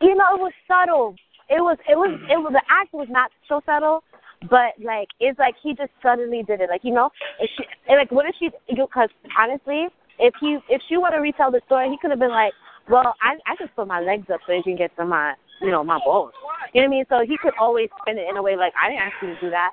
[0.00, 1.14] You know, it was subtle.
[1.48, 4.02] It was it was it was the act was not so subtle,
[4.48, 6.68] but like it's like he just suddenly did it.
[6.70, 8.50] Like you know, if she like what if she?
[8.68, 9.88] Because honestly,
[10.18, 12.52] if he if she were to retell the story, he could have been like,
[12.88, 15.70] well, I I just put my legs up so you can get to my you
[15.70, 16.32] know my balls.
[16.72, 17.04] You know what I mean?
[17.08, 19.40] So he could always spin it in a way like I didn't ask you to
[19.40, 19.70] do that,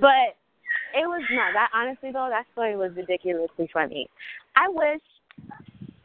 [0.00, 0.36] but
[0.94, 4.08] it was not that honestly though that story was ridiculously funny.
[4.56, 5.02] I wish,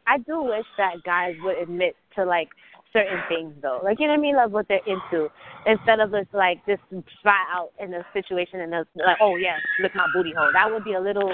[0.10, 2.50] I do wish that guys would admit to like
[2.92, 3.80] certain things though.
[3.84, 4.36] Like you know what I mean?
[4.36, 5.30] Like what they're into.
[5.66, 6.82] Instead of just like just
[7.22, 10.50] try out in a situation and like, oh yes, look my booty hole.
[10.54, 11.32] That would be a little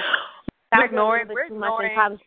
[0.73, 2.19] we're ignoring, we're ignoring,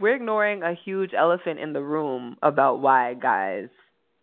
[0.00, 3.68] we're ignoring a huge elephant in the room about why guys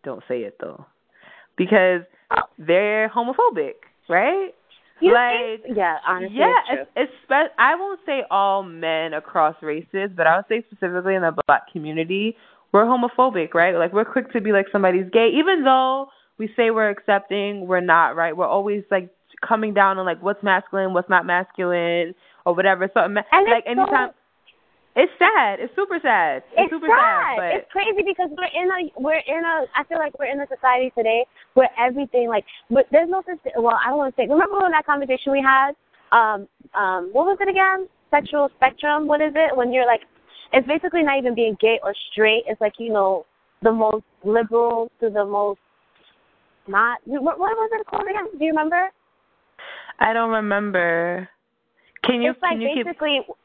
[0.03, 0.85] don't say it though.
[1.57, 2.01] Because
[2.57, 3.73] they're homophobic,
[4.09, 4.51] right?
[5.01, 5.77] You like think?
[5.77, 10.45] yeah, honestly, yeah, it's, it's I won't say all men across races, but I would
[10.47, 12.37] say specifically in the black community,
[12.71, 13.75] we're homophobic, right?
[13.75, 17.81] Like we're quick to be like somebody's gay, even though we say we're accepting, we're
[17.81, 18.35] not, right?
[18.35, 19.09] We're always like
[19.47, 22.13] coming down on like what's masculine, what's not masculine,
[22.45, 22.89] or whatever.
[22.93, 24.09] So and like anytime.
[24.09, 24.15] So,
[24.95, 25.59] it's sad.
[25.59, 26.43] It's super sad.
[26.51, 26.99] It's, it's super sad.
[26.99, 30.31] sad but it's crazy because we're in a we're in a I feel like we're
[30.31, 34.15] in a society today where everything like but there's no such well I don't want
[34.15, 35.73] to say remember when that conversation we had
[36.11, 40.01] um um what was it again sexual spectrum what is it when you're like
[40.53, 42.43] it's basically not even being gay or straight.
[42.47, 43.25] It's like you know
[43.61, 45.59] the most liberal to the most
[46.67, 46.99] not.
[47.05, 48.25] What, what was it called again?
[48.37, 48.89] Do you remember?
[49.99, 51.29] I don't remember.
[52.03, 52.31] Can you?
[52.31, 53.21] It's like can you basically.
[53.25, 53.35] Keep...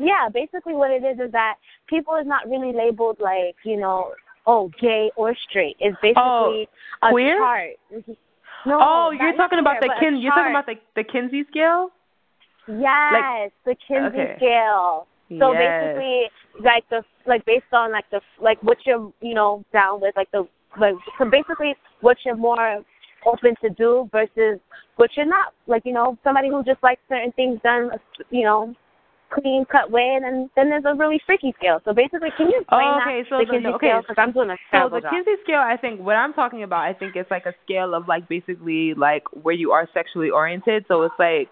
[0.00, 4.12] Yeah, basically what it is is that people is not really labeled like you know
[4.46, 5.76] oh gay or straight.
[5.78, 6.68] It's oh, basically
[7.02, 7.38] oh, a queer?
[7.38, 7.70] chart.
[7.92, 8.12] Mm-hmm.
[8.66, 10.18] No, oh, you're talking about the kin.
[10.20, 11.90] You're talking about the the Kinsey scale.
[12.66, 14.34] Yes, like, the Kinsey okay.
[14.36, 15.06] scale.
[15.38, 15.94] So yes.
[15.94, 16.22] basically,
[16.64, 20.30] like the like based on like the like what you're you know down with like
[20.32, 20.46] the
[20.78, 22.82] like so basically what you're more
[23.26, 24.58] open to do versus
[24.96, 27.90] what you're not like you know somebody who just likes certain things done
[28.30, 28.74] you know
[29.32, 31.80] clean cut way and then then there's a really freaky scale.
[31.84, 33.86] So basically, can you explain oh, okay, that so the Kinsey okay.
[33.86, 35.60] scale because I'm doing a so the Kinsey scale.
[35.60, 38.94] I think what I'm talking about, I think it's like a scale of like basically
[38.94, 40.84] like where you are sexually oriented.
[40.88, 41.50] So it's like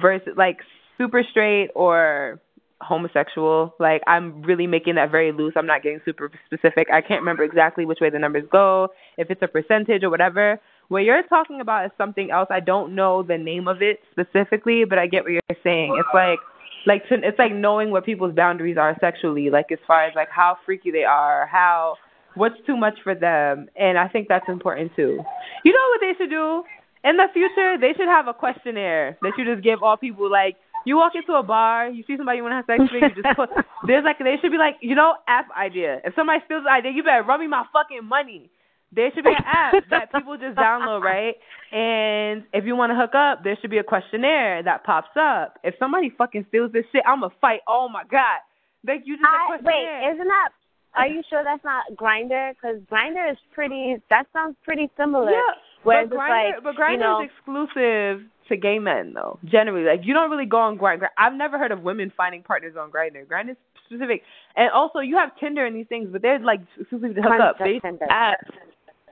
[0.00, 0.58] versus like
[0.98, 2.40] super straight or
[2.80, 3.74] homosexual.
[3.78, 5.54] Like I'm really making that very loose.
[5.56, 6.88] I'm not getting super specific.
[6.92, 10.60] I can't remember exactly which way the numbers go, if it's a percentage or whatever.
[10.88, 12.48] What you're talking about is something else.
[12.50, 15.96] I don't know the name of it specifically, but I get what you're saying.
[15.98, 16.40] It's like
[16.86, 20.28] like to, it's like knowing what people's boundaries are sexually, like as far as like
[20.30, 21.96] how freaky they are, how
[22.34, 25.20] what's too much for them, and I think that's important too.
[25.64, 26.62] You know what they should do?
[27.02, 30.56] In the future, they should have a questionnaire that you just give all people like
[30.86, 33.22] you walk into a bar, you see somebody you want to have sex with, you
[33.22, 33.50] just put.
[33.86, 36.00] There's like they should be like, you know, app idea.
[36.04, 38.50] If somebody steals the idea, you better run me my fucking money.
[38.92, 41.36] There should be an app that people just download, right?
[41.70, 45.58] And if you want to hook up, there should be a questionnaire that pops up.
[45.62, 47.60] If somebody fucking steals this shit, I'ma fight.
[47.68, 48.42] Oh my god!
[48.86, 50.48] Like you just I, wait, isn't that?
[50.94, 52.52] Are you sure that's not Grindr?
[52.54, 54.02] Because Grindr is pretty.
[54.10, 55.30] That sounds pretty similar.
[55.30, 55.40] Yeah,
[55.84, 59.38] but Grindr, like, but Grindr you know, is exclusive to gay men though.
[59.44, 61.06] Generally, like you don't really go on Grindr.
[61.16, 63.24] I've never heard of women finding partners on Grinder.
[63.24, 64.22] Grindr is specific,
[64.56, 67.58] and also you have Tinder and these things, but they're like exclusively to hook up.
[67.60, 67.80] They
[68.10, 68.50] apps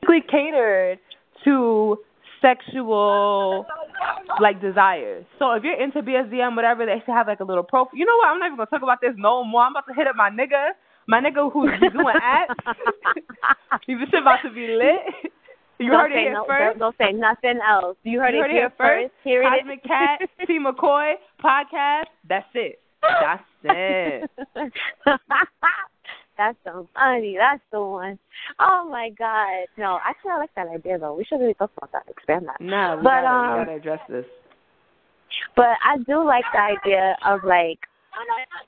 [0.08, 0.98] basically catered
[1.44, 1.98] to
[2.40, 3.66] sexual
[4.40, 5.24] like desires.
[5.38, 7.98] So if you're into BSDM, whatever, they should have like a little profile.
[7.98, 8.28] You know what?
[8.28, 9.62] I'm not even gonna talk about this no more.
[9.62, 10.70] I'm about to hit up my nigga
[11.06, 12.14] My nigga who's doing
[13.88, 15.32] you shit about to be lit.
[15.80, 16.78] You don't heard it here no, first.
[16.78, 17.96] Don't, say nothing else.
[18.02, 19.12] You heard, You it, heard it here first.
[19.22, 19.86] Here it Cosmic is.
[19.86, 20.58] Cat, T.
[20.58, 22.06] McCoy podcast.
[22.28, 22.80] That's it.
[23.00, 24.30] That's it.
[26.38, 27.36] That's so funny.
[27.36, 28.18] That's the one.
[28.60, 29.66] Oh my god.
[29.76, 31.14] No, actually I like that idea though.
[31.14, 32.04] We should really talk about that.
[32.08, 32.60] Expand that.
[32.60, 34.24] No, we, But, gotta, um, we gotta address this.
[35.56, 37.80] But I do like the idea of like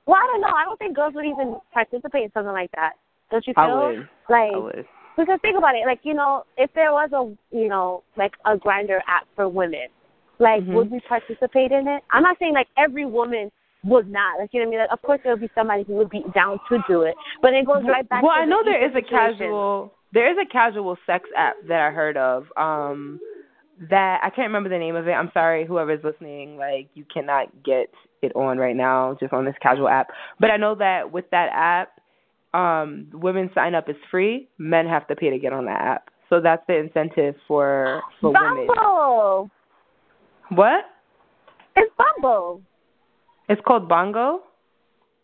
[0.06, 0.48] well, I don't know.
[0.54, 2.92] I don't think girls would even participate in something like that.
[3.30, 3.64] Don't you feel?
[3.64, 4.08] I would.
[4.28, 4.86] Like I would.
[5.16, 8.56] because think about it, like, you know, if there was a you know, like a
[8.56, 9.88] Grindr app for women,
[10.38, 10.74] like Mhm.
[10.74, 12.02] would we participate in it?
[12.10, 13.50] I'm not saying like every woman
[13.84, 14.38] would not.
[14.38, 14.80] Like you know what I mean?
[14.80, 17.14] Like of course there would be somebody who would be down to do it.
[17.42, 20.30] But it goes right back well, to I the know there is a casual there
[20.30, 22.44] is a casual sex app that I heard of.
[22.56, 23.20] Um
[23.88, 25.12] that I can't remember the name of it.
[25.12, 29.54] I'm sorry, whoever's listening, like you cannot get it on right now, just on this
[29.62, 30.08] casual app.
[30.38, 31.92] But I know that with that app,
[32.52, 34.48] um, women sign up is free.
[34.58, 36.10] Men have to pay to get on the app.
[36.28, 38.66] So that's the incentive for for women.
[40.50, 40.84] What?
[41.76, 42.62] It's Bumble.
[43.50, 44.42] It's called Bongo.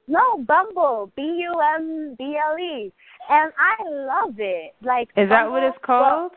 [0.08, 1.12] No, Bumble.
[1.16, 2.92] B U M B L E.
[3.30, 4.74] And I love it.
[4.82, 6.32] Like Is that what it's called?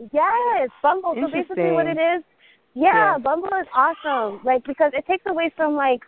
[0.00, 1.14] Well, yes, Bumble.
[1.14, 2.24] So basically what it is
[2.74, 3.18] Yeah, Yeah.
[3.18, 4.40] Bumble is awesome.
[4.44, 6.00] Like because it takes away from like,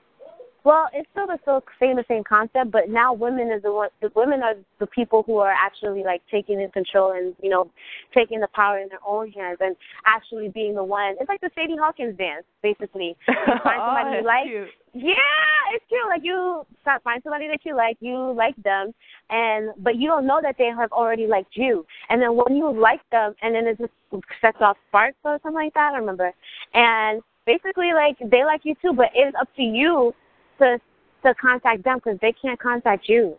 [0.65, 3.91] well, it's still the still same the same concept, but now women is the one.
[4.01, 7.71] The women are the people who are actually like taking in control and you know,
[8.15, 11.17] taking the power in their own hands and actually being the one.
[11.21, 13.15] It's like the Sadie Hawkins dance, basically.
[13.29, 14.47] You find oh, somebody you like.
[14.47, 14.69] cute.
[14.95, 16.09] Yeah, it's true.
[16.09, 18.95] Like you find somebody that you like, you like them,
[19.29, 21.85] and but you don't know that they have already liked you.
[22.09, 23.93] And then when you like them, and then it just
[24.41, 25.93] sets off sparks or something like that.
[25.93, 26.33] I remember.
[26.73, 30.15] And basically, like they like you too, but it's up to you
[30.59, 30.81] to
[31.25, 33.37] to contact them because they can't contact you.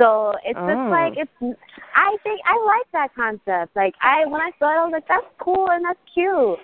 [0.00, 0.66] So it's Oh.
[0.66, 1.58] just like it's.
[1.94, 3.76] I think I like that concept.
[3.76, 6.58] Like I when I saw it, I was like, that's cool and that's cute.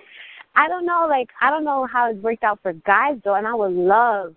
[0.57, 3.47] I don't know, like I don't know how it worked out for guys though, and
[3.47, 4.35] I would love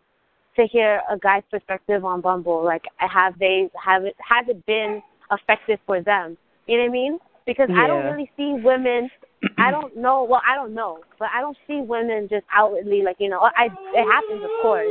[0.55, 2.63] to hear a guy's perspective on Bumble.
[2.63, 5.01] Like, have they have it has it been
[5.31, 6.37] effective for them?
[6.67, 7.19] You know what I mean?
[7.45, 9.09] Because I don't really see women.
[9.57, 10.23] I don't know.
[10.23, 13.39] Well, I don't know, but I don't see women just outwardly like you know.
[13.41, 14.87] I it happens, of course,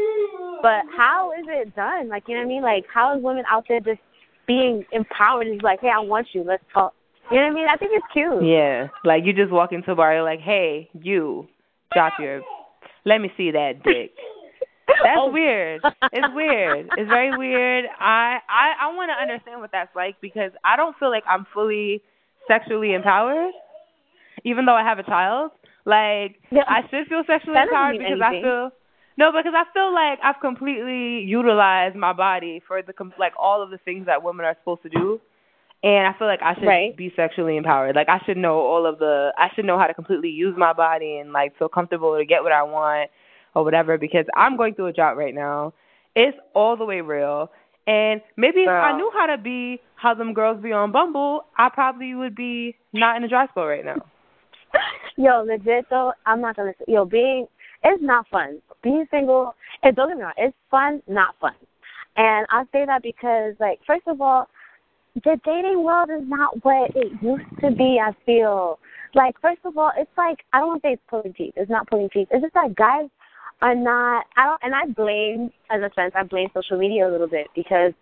[0.63, 2.09] but how is it done?
[2.09, 2.63] Like you know what I mean?
[2.63, 4.01] Like how is women out there just
[4.47, 6.43] being empowered and like, hey, I want you.
[6.45, 6.95] Let's talk.
[7.31, 7.67] You know what I mean?
[7.73, 8.45] I think it's cute.
[8.45, 11.47] Yeah, like you just walk into a bar, you're like, "Hey, you,
[11.93, 12.43] drop your,
[13.07, 14.13] let me see that dick."
[14.89, 15.31] That's Oh.
[15.33, 15.81] weird.
[16.13, 16.91] It's weird.
[16.99, 17.87] It's very weird.
[17.99, 21.47] I I I want to understand what that's like because I don't feel like I'm
[21.55, 22.03] fully
[22.49, 23.53] sexually empowered,
[24.45, 25.51] even though I have a child.
[25.85, 26.63] Like Yeah.
[26.69, 28.71] I should feel sexually empowered because I feel
[29.19, 33.63] no, because I feel like I've completely utilized my body for the com- like all
[33.63, 35.21] of the things that women are supposed to do,
[35.83, 36.97] and I feel like I should Right.
[36.97, 37.95] be sexually empowered.
[37.95, 40.73] Like I should know all of the, I should know how to completely use my
[40.73, 43.11] body and like feel comfortable to get what I want
[43.55, 43.99] or whatever.
[43.99, 45.75] Because I'm going through a drought right now.
[46.15, 47.51] It's all the way real.
[47.87, 51.69] And maybe if I knew how to be how them girls be on Bumble, I
[51.69, 53.97] probably would be not in a dry spell right now.
[55.17, 56.73] Yo, legit though, I'm not gonna.
[56.79, 57.47] say Yo, being
[57.85, 58.61] it's not fun.
[58.83, 61.55] Being single, and don't get me wrong, it's fun, not fun.
[62.17, 64.49] And I say that because, like, first of all,
[65.15, 67.99] the dating world is not what it used to be.
[68.03, 68.79] I feel
[69.15, 71.55] like, first of all, it's like I don't want to say it's pulling teeth.
[71.57, 72.29] It's not pulling teeth.
[72.31, 73.09] It's just that guys
[73.61, 74.27] are not.
[74.37, 77.49] I don't, and I blame, as a sense, I blame social media a little bit
[77.55, 77.93] because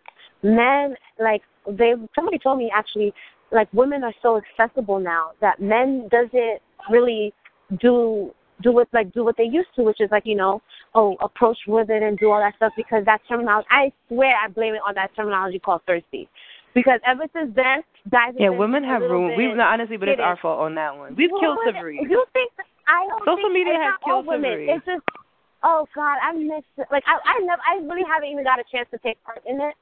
[0.42, 1.94] men, like, they.
[2.14, 3.12] Somebody told me actually,
[3.52, 7.32] like, women are so accessible now that men doesn't really
[7.80, 8.32] do
[8.62, 10.60] do what like do what they used to, which is like you know,
[10.94, 13.66] oh, approach women and do all that stuff because that terminology.
[13.70, 16.28] I swear I blame it on that terminology called thirsty,
[16.74, 18.34] because ever since then, guys.
[18.38, 19.36] Yeah, women have ruined.
[19.36, 21.16] We've bit- not honestly, but it's our fault on that one.
[21.16, 22.00] We've Well, killed chivalry.
[22.02, 22.52] You think
[22.86, 24.66] I don't Social media has killed women.
[24.68, 25.02] It's just
[25.62, 26.86] oh god, I miss it.
[26.90, 29.60] like I I never I really haven't even got a chance to take part in
[29.60, 29.74] it.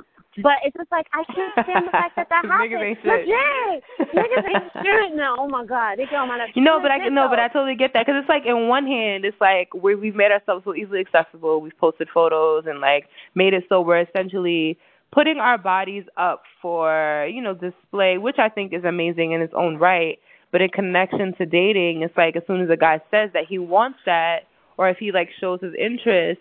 [0.43, 2.83] But it's just like I can't stand the fact that that Niggas happened.
[2.85, 3.27] ain't shit.
[3.27, 4.15] Legit.
[4.15, 5.17] Niggas ain't shit.
[5.17, 6.53] No, oh my god, they get on my nerves.
[6.55, 7.39] You know, but I Legit, no, but.
[7.39, 10.31] I totally get that because it's like in one hand, it's like we we've made
[10.31, 11.61] ourselves so easily accessible.
[11.61, 14.79] We've posted photos and like made it so we're essentially
[15.11, 19.55] putting our bodies up for you know display, which I think is amazing in its
[19.57, 20.19] own right.
[20.51, 23.59] But in connection to dating, it's like as soon as a guy says that he
[23.59, 24.41] wants that,
[24.79, 26.41] or if he like shows his interest,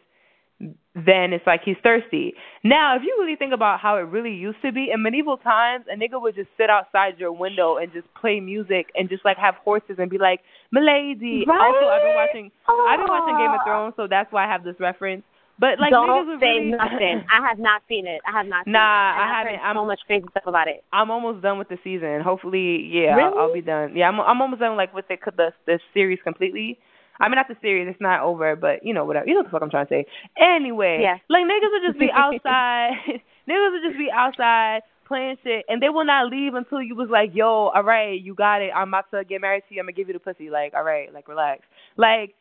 [0.60, 2.34] then it's like he's thirsty.
[2.64, 5.86] Now, if you really think about how it really used to be in medieval times,
[5.92, 9.38] a nigga would just sit outside your window and just play music and just like
[9.38, 10.42] have horses and be like,
[10.72, 11.62] "Milady." Right?
[11.62, 14.64] Also, I've been watching I've been watching Game of Thrones, so that's why I have
[14.64, 15.24] this reference.
[15.60, 17.26] But like don't niggas would say really, nothing.
[17.34, 18.22] I have not seen it.
[18.28, 18.66] I have not.
[18.66, 19.60] Seen Nah, I haven't.
[19.62, 20.84] I'm- so much crazy stuff about it.
[20.94, 22.22] I'm almost done with the season.
[22.22, 23.96] Hopefully, yeah, I'll, I'll be done.
[23.96, 26.78] Yeah, I'm I'm almost done like with the the the series completely.
[27.20, 27.88] I mean, not the series.
[27.90, 29.26] It's not over, but you know whatever.
[29.28, 30.06] You know what the fuck I'm trying to say.
[30.40, 31.18] Anyway, Yeah.
[31.30, 32.92] like niggas will just be outside.
[33.50, 37.10] niggas will just be outside playing shit, and they will not leave until you was
[37.10, 38.72] like, "Yo, all right, you got it.
[38.76, 39.80] I'm about to get married to you.
[39.82, 40.50] I'm gonna give you the pussy.
[40.50, 41.62] Like, all right, like relax.
[41.96, 42.36] Like,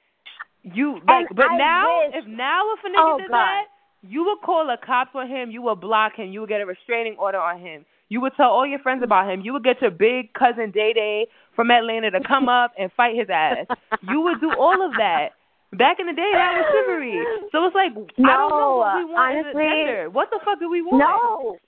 [0.62, 3.36] you like, And but I now, wish- if now if a nigga Oh, did God.
[3.38, 3.64] that,
[4.02, 5.50] you would call a cop on him.
[5.50, 6.26] You would block him.
[6.32, 7.84] You would get a restraining order on him.
[8.08, 9.40] You would tell all your friends about him.
[9.42, 11.26] You would get your big cousin Day Day
[11.56, 13.66] from Atlanta to come up and fight his ass.
[14.08, 15.30] You would do all of that.
[15.72, 17.18] Back in the day, that was chivalry.
[17.50, 20.10] So it's like I don't know what we No, want as a honestly, gender.
[20.10, 21.02] What the fuck do we want?
[21.02, 21.58] No.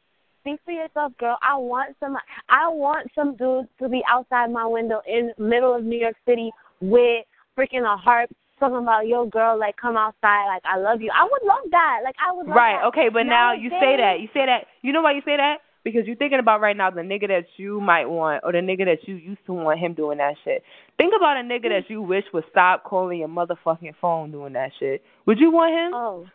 [0.43, 1.37] Speak for yourself, girl.
[1.43, 2.17] I want some.
[2.49, 6.51] I want some dude to be outside my window in middle of New York City
[6.81, 7.27] with
[7.59, 8.31] freaking a harp,
[8.61, 11.11] talking about yo, girl, like come outside, like I love you.
[11.13, 12.01] I would love that.
[12.05, 12.47] Like I would.
[12.47, 12.79] Love Right.
[12.81, 12.87] that.
[12.95, 13.09] Okay.
[13.13, 14.21] But now you say that.
[14.21, 14.71] You say that.
[14.83, 15.59] You know why you say that?
[15.93, 18.85] Because you're thinking about right now the nigga that you might want or the nigga
[18.87, 20.63] that you used to want him doing that shit.
[20.97, 24.71] Think about a nigga that you wish would stop calling your motherfucking phone doing that
[24.79, 25.03] shit.
[25.27, 25.95] Would you want him?
[25.95, 26.27] Oh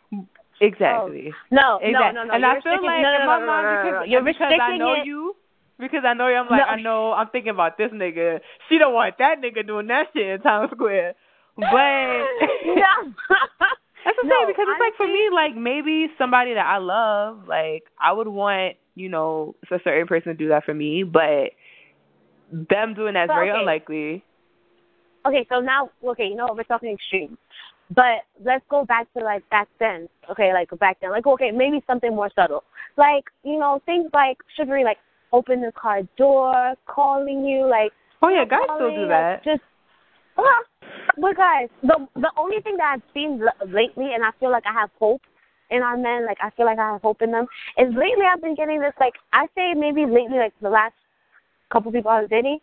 [0.60, 1.32] Exactly.
[1.50, 1.92] no, exactly.
[1.92, 2.34] no, no, no.
[2.34, 4.04] And You're I feel like no, no, in no, my no, mind no, no, no.
[4.04, 5.06] You're because I know it.
[5.06, 5.34] you.
[5.78, 6.66] Because I know you, I'm like, No.
[6.66, 8.38] I know, I'm thinking about this nigga.
[8.68, 11.14] She don't want that nigga doing that shit in Times Square.
[11.56, 11.64] But
[12.66, 13.14] no.
[14.04, 17.48] That's the No, thing because it's like for me, like maybe somebody that I love,
[17.48, 21.52] like I would want, you know, a certain person to do that for me, but
[22.52, 23.60] them doing that's very okay.
[23.60, 24.24] unlikely.
[25.26, 27.38] okay, so now, okay, you know what, we're talking extreme.
[27.94, 30.08] But let's go back to like back then.
[30.30, 31.10] Okay, like back then.
[31.10, 32.64] Like okay, maybe something more subtle.
[32.96, 34.98] Like, you know, things like chivalry like
[35.32, 37.92] open the car door, calling you, like
[38.22, 39.44] Oh yeah, guys still calling, do like, that.
[39.44, 39.62] Just
[40.36, 40.60] well,
[41.20, 44.64] but guys, the the only thing that I've seen l- lately and I feel like
[44.66, 45.22] I have hope
[45.70, 47.46] in our men, like I feel like I have hope in them,
[47.78, 50.94] is lately I've been getting this like I say maybe lately like the last
[51.72, 52.58] couple people I was dating,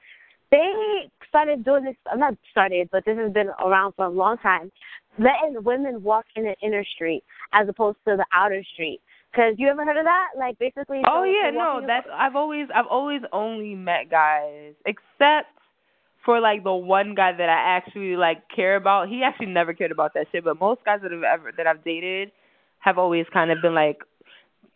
[0.52, 1.96] they started doing this.
[2.12, 4.72] I'm not started, but this has been around for a long time.
[5.18, 9.02] Letting women walk in the inner street as opposed to the outer street.
[9.34, 10.28] Cause you ever heard of that?
[10.38, 11.02] Like basically.
[11.08, 15.48] Oh yeah, no, that's I've always I've always only met guys except
[16.26, 19.10] for like the one guy that I actually like care about.
[19.10, 21.84] He actually never cared about that shit, but most guys that have ever that I've
[21.84, 22.32] dated
[22.80, 24.00] have always kind of been like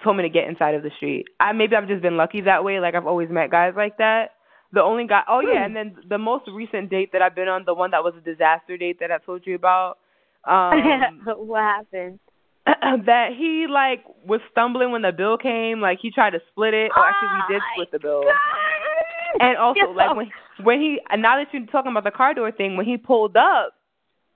[0.03, 1.25] told me to get inside of the street.
[1.39, 2.79] I maybe I've just been lucky that way.
[2.79, 4.31] Like I've always met guys like that.
[4.73, 7.63] The only guy oh yeah, and then the most recent date that I've been on,
[7.65, 9.97] the one that was a disaster date that I told you about,
[10.45, 12.19] um what happened?
[12.65, 16.91] that he like was stumbling when the bill came, like he tried to split it.
[16.95, 18.23] Or actually we did Oh, split the bill.
[18.23, 19.47] God.
[19.47, 20.31] And also like when
[20.63, 23.35] when he and now that you're talking about the car door thing, when he pulled
[23.37, 23.73] up,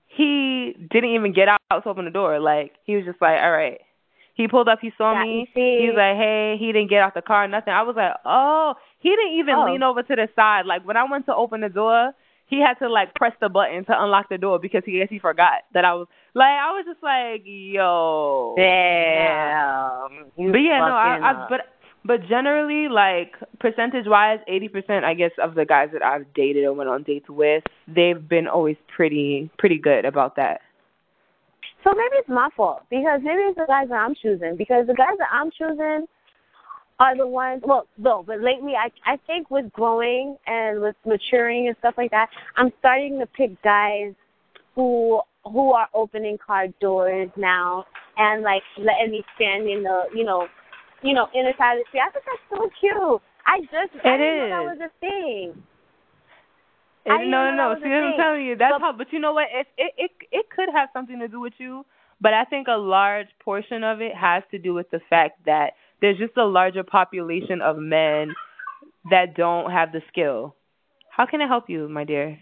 [0.08, 2.40] he didn't even get out to open the door.
[2.40, 3.80] Like he was just like, All right.
[4.36, 7.14] He pulled up, he saw Yeah, me, he was like, Hey, he didn't get out
[7.14, 7.74] the car, nothing.
[7.74, 9.66] I was like, Oh he didn't even Oh.
[9.66, 10.66] lean over to the side.
[10.66, 12.12] Like when I went to open the door,
[12.48, 15.20] he had to like press the button to unlock the door because he guess he
[15.20, 20.32] forgot that I was like I was just like, Yo Damn.
[20.52, 21.62] But yeah, no, I, I but
[22.06, 26.64] but generally, like percentage wise, eighty percent, I guess, of the guys that I've dated
[26.66, 30.62] or went on dates with, they've been always pretty pretty good about that.
[31.84, 34.94] So maybe it's my fault because maybe it's the guys that I'm choosing because the
[34.94, 36.08] guys that I'm choosing
[37.00, 37.64] are the ones.
[37.66, 42.12] Well, no, but lately I I think with growing and with maturing and stuff like
[42.12, 44.14] that, I'm starting to pick guys
[44.76, 47.86] who who are opening car doors now
[48.18, 50.48] and like letting me stand in the you know
[51.04, 52.02] you know of the street.
[52.02, 53.22] I think that's so cute.
[53.46, 55.64] I just I didn't know that was a thing.
[57.06, 57.76] It, I no, no, no.
[57.82, 58.56] See what I'm telling you?
[58.56, 58.92] That's But- how.
[58.94, 59.48] But you know what?
[59.52, 61.86] It it it it could have something to do with you,
[62.22, 65.74] but I think a large portion of it has to do with the fact that
[66.02, 68.34] there's just a larger population of men
[69.10, 70.56] that don't have the skill.
[71.10, 72.38] How can I help you, my dear?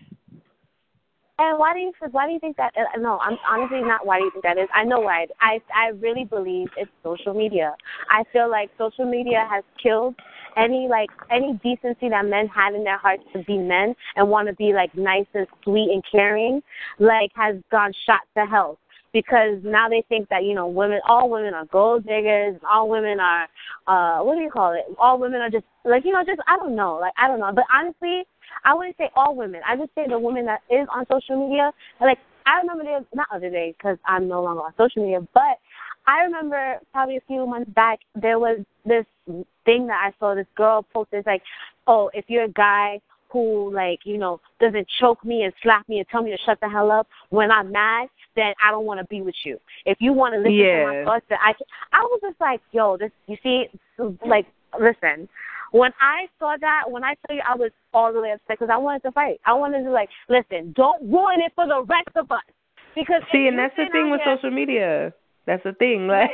[1.39, 2.73] And why do you why do you think that?
[2.75, 4.05] Uh, no, I'm honestly not.
[4.05, 4.67] Why do you think that is?
[4.73, 5.27] I know why.
[5.39, 7.75] I I really believe it's social media.
[8.09, 10.15] I feel like social media has killed
[10.57, 14.47] any like any decency that men had in their hearts to be men and want
[14.47, 16.61] to be like nice and sweet and caring,
[16.97, 18.79] like has gone shot to hell
[19.13, 23.19] because now they think that you know women all women are gold diggers all women
[23.19, 23.47] are
[23.88, 26.55] uh what do you call it all women are just like you know just i
[26.57, 28.23] don't know like i don't know but honestly
[28.63, 31.71] i wouldn't say all women i just say the women that is on social media
[32.01, 35.59] like i remember the not other day because i'm no longer on social media but
[36.05, 39.05] i remember probably a few months back there was this
[39.65, 41.41] thing that i saw this girl posted like
[41.87, 45.99] oh if you're a guy who like you know doesn't choke me and slap me
[45.99, 48.99] and tell me to shut the hell up when I'm mad, then I don't want
[48.99, 49.59] to be with you.
[49.85, 50.79] If you want to listen Yeah.
[50.79, 51.65] to my thoughts, then I can.
[51.91, 53.11] I was just like, yo, this.
[53.27, 53.65] You see,
[54.25, 54.47] like,
[54.79, 55.27] listen.
[55.72, 58.70] When I saw that, when I tell you I was all the way upset because
[58.72, 59.39] I wanted to fight.
[59.45, 62.41] I wanted to like, listen, don't ruin it for the rest of us.
[62.95, 65.13] Because See, and that's the thing with here- social media.
[65.45, 66.07] That's the thing.
[66.18, 66.32] Like,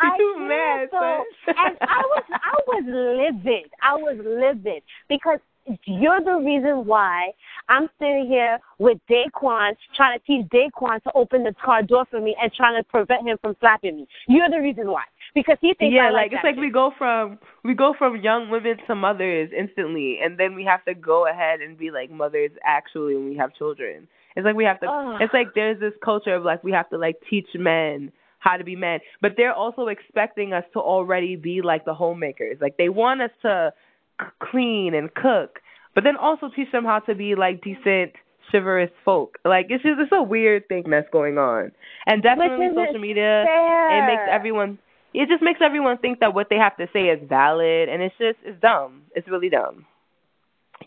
[0.00, 3.70] I you mad, so, and I was I was livid.
[3.82, 5.40] I was livid because
[5.84, 7.32] you're the reason why
[7.68, 12.20] I'm sitting here with Daquan trying to teach Daquan to open the car door for
[12.20, 14.06] me and trying to prevent him from slapping me.
[14.26, 15.04] You're the reason why
[15.34, 18.16] because he thinks yeah, I like, like it's like we go from we go from
[18.16, 22.10] young women to mothers instantly, and then we have to go ahead and be like
[22.10, 24.08] mothers actually when we have children.
[24.36, 24.86] It's like we have to.
[24.86, 25.20] Ugh.
[25.20, 28.64] It's like there's this culture of like we have to like teach men how to
[28.64, 32.58] be men, but they're also expecting us to already be like the homemakers.
[32.60, 33.72] Like they want us to
[34.20, 35.60] c- clean and cook,
[35.94, 38.12] but then also teach them how to be like decent
[38.50, 39.38] chivalrous folk.
[39.44, 41.72] Like it's just it's a weird thing that's going on,
[42.06, 43.98] and definitely social media fair.
[43.98, 44.78] it makes everyone
[45.14, 48.14] it just makes everyone think that what they have to say is valid and it's
[48.18, 49.86] just it's dumb it's really dumb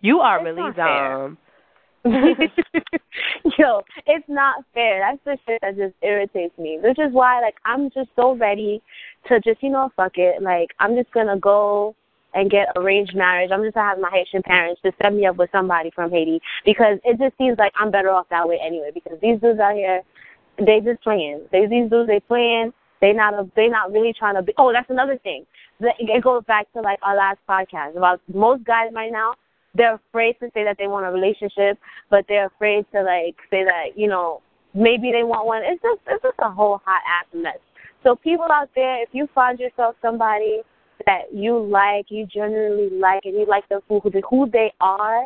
[0.01, 1.37] you are It's really dumb
[3.57, 4.99] Yo, it's not fair.
[4.99, 6.77] That's the shit that just irritates me.
[6.79, 8.79] Which is why, like, I'm just so ready
[9.27, 10.39] to just, you know, fuck it.
[10.39, 11.95] Like, I'm just gonna go
[12.35, 13.49] and get arranged marriage.
[13.51, 16.39] I'm just gonna have my Haitian parents just set me up with somebody from Haiti
[16.63, 18.91] because it just seems like I'm better off that way anyway.
[18.93, 20.01] Because these dudes out here,
[20.59, 21.41] they just playing.
[21.51, 22.71] They these dudes they playing.
[23.01, 24.53] They not a, they not really trying to be.
[24.57, 25.45] Oh, that's another thing.
[25.79, 29.33] It goes back to like our last podcast about most guys right now
[29.75, 31.77] they're afraid to say that they want a relationship,
[32.09, 34.41] but they're afraid to like say that you know
[34.73, 35.61] maybe they want one.
[35.63, 37.59] It's just it's just a whole hot ass mess.
[38.03, 40.61] So people out there, if you find yourself somebody
[41.05, 44.71] that you like, you genuinely like, and you like them for who they, who they
[44.79, 45.25] are,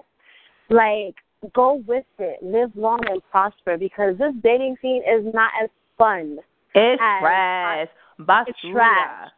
[0.69, 1.15] like
[1.53, 6.37] go with it, live long and prosper because this dating scene is not as fun.
[6.75, 7.87] It's And- trash
[8.19, 9.29] It's basura trash.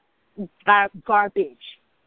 [0.66, 1.58] Gar- garbage.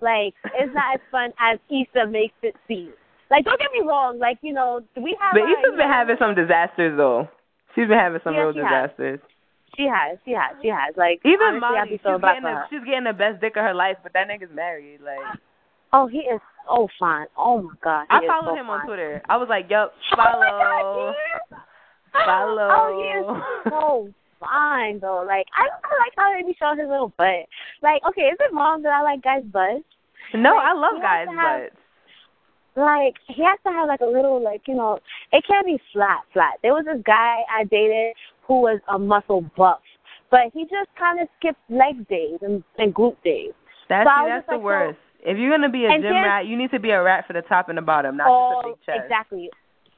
[0.01, 2.93] Like it's not as fun as Issa makes it seem.
[3.31, 5.33] Like don't get me wrong, like you know we have.
[5.33, 7.29] but our, Issa's been know, having some disasters though
[7.75, 8.91] she's been having some Yeah, real she has.
[8.91, 9.21] disasters
[9.77, 10.95] She has, she has, she has.
[10.97, 13.75] Like even honestly, Molly she's so getting the, she's getting the best dick of her
[13.75, 15.39] life but that nigga's married like
[15.93, 17.27] Oh, he is so fine.
[17.39, 18.07] Oh my god.
[18.11, 18.81] I followed so him fine.
[18.81, 21.15] on Twitter I was like yup Oh my follow God,
[21.51, 21.57] he.
[22.25, 22.69] Follow.
[22.71, 24.09] Oh, he is so
[24.47, 25.25] fine though.
[25.27, 27.47] Like I, I like how they be showing his little butt.
[27.83, 29.85] Like okay, is it wrong that I like guys' butts?
[30.35, 31.81] no Like, I love guys have- butts
[32.77, 34.99] like he has to have like a little like you know
[35.33, 38.13] it can't be flat flat there was this guy i dated
[38.49, 39.79] who was a muscle buff
[40.31, 43.53] but he just kind of skipped leg days and, and glute days
[43.89, 44.99] That's So I see, was that's the like, worst.
[45.25, 47.33] if you're gonna be a And gym rat, you need to be a rat for
[47.33, 49.05] the top and the bottom, not all just a big chest.
[49.05, 49.51] exactly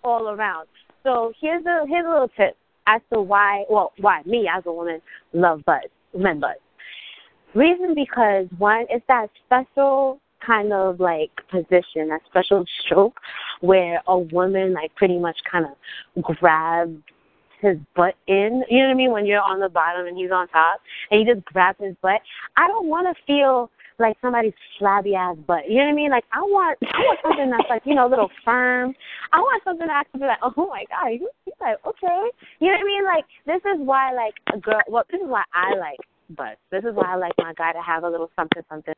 [0.04, 0.68] all around
[1.02, 4.72] so here's a here's a little tip as to why well why me as a
[4.72, 5.00] woman
[5.32, 6.60] love butts men butts
[7.54, 13.18] reason because one it's that special kind of like position that special stroke
[13.60, 17.00] where a woman like pretty much kind of grabs
[17.60, 18.62] his butt in.
[18.68, 19.12] You know what I mean?
[19.12, 20.80] When you're on the bottom and he's on top,
[21.10, 22.20] and he just grabs his butt.
[22.56, 25.68] I don't want to feel like somebody's flabby ass butt.
[25.68, 26.10] You know what I mean?
[26.10, 28.94] Like I want, I want something that's like you know a little firm.
[29.32, 32.22] I want something that I can be like, oh my god, you, you like okay.
[32.60, 33.04] You know what I mean?
[33.04, 34.82] Like this is why like a girl.
[34.88, 36.60] Well, this is why I like butts.
[36.70, 38.94] This is why I like my guy to have a little something something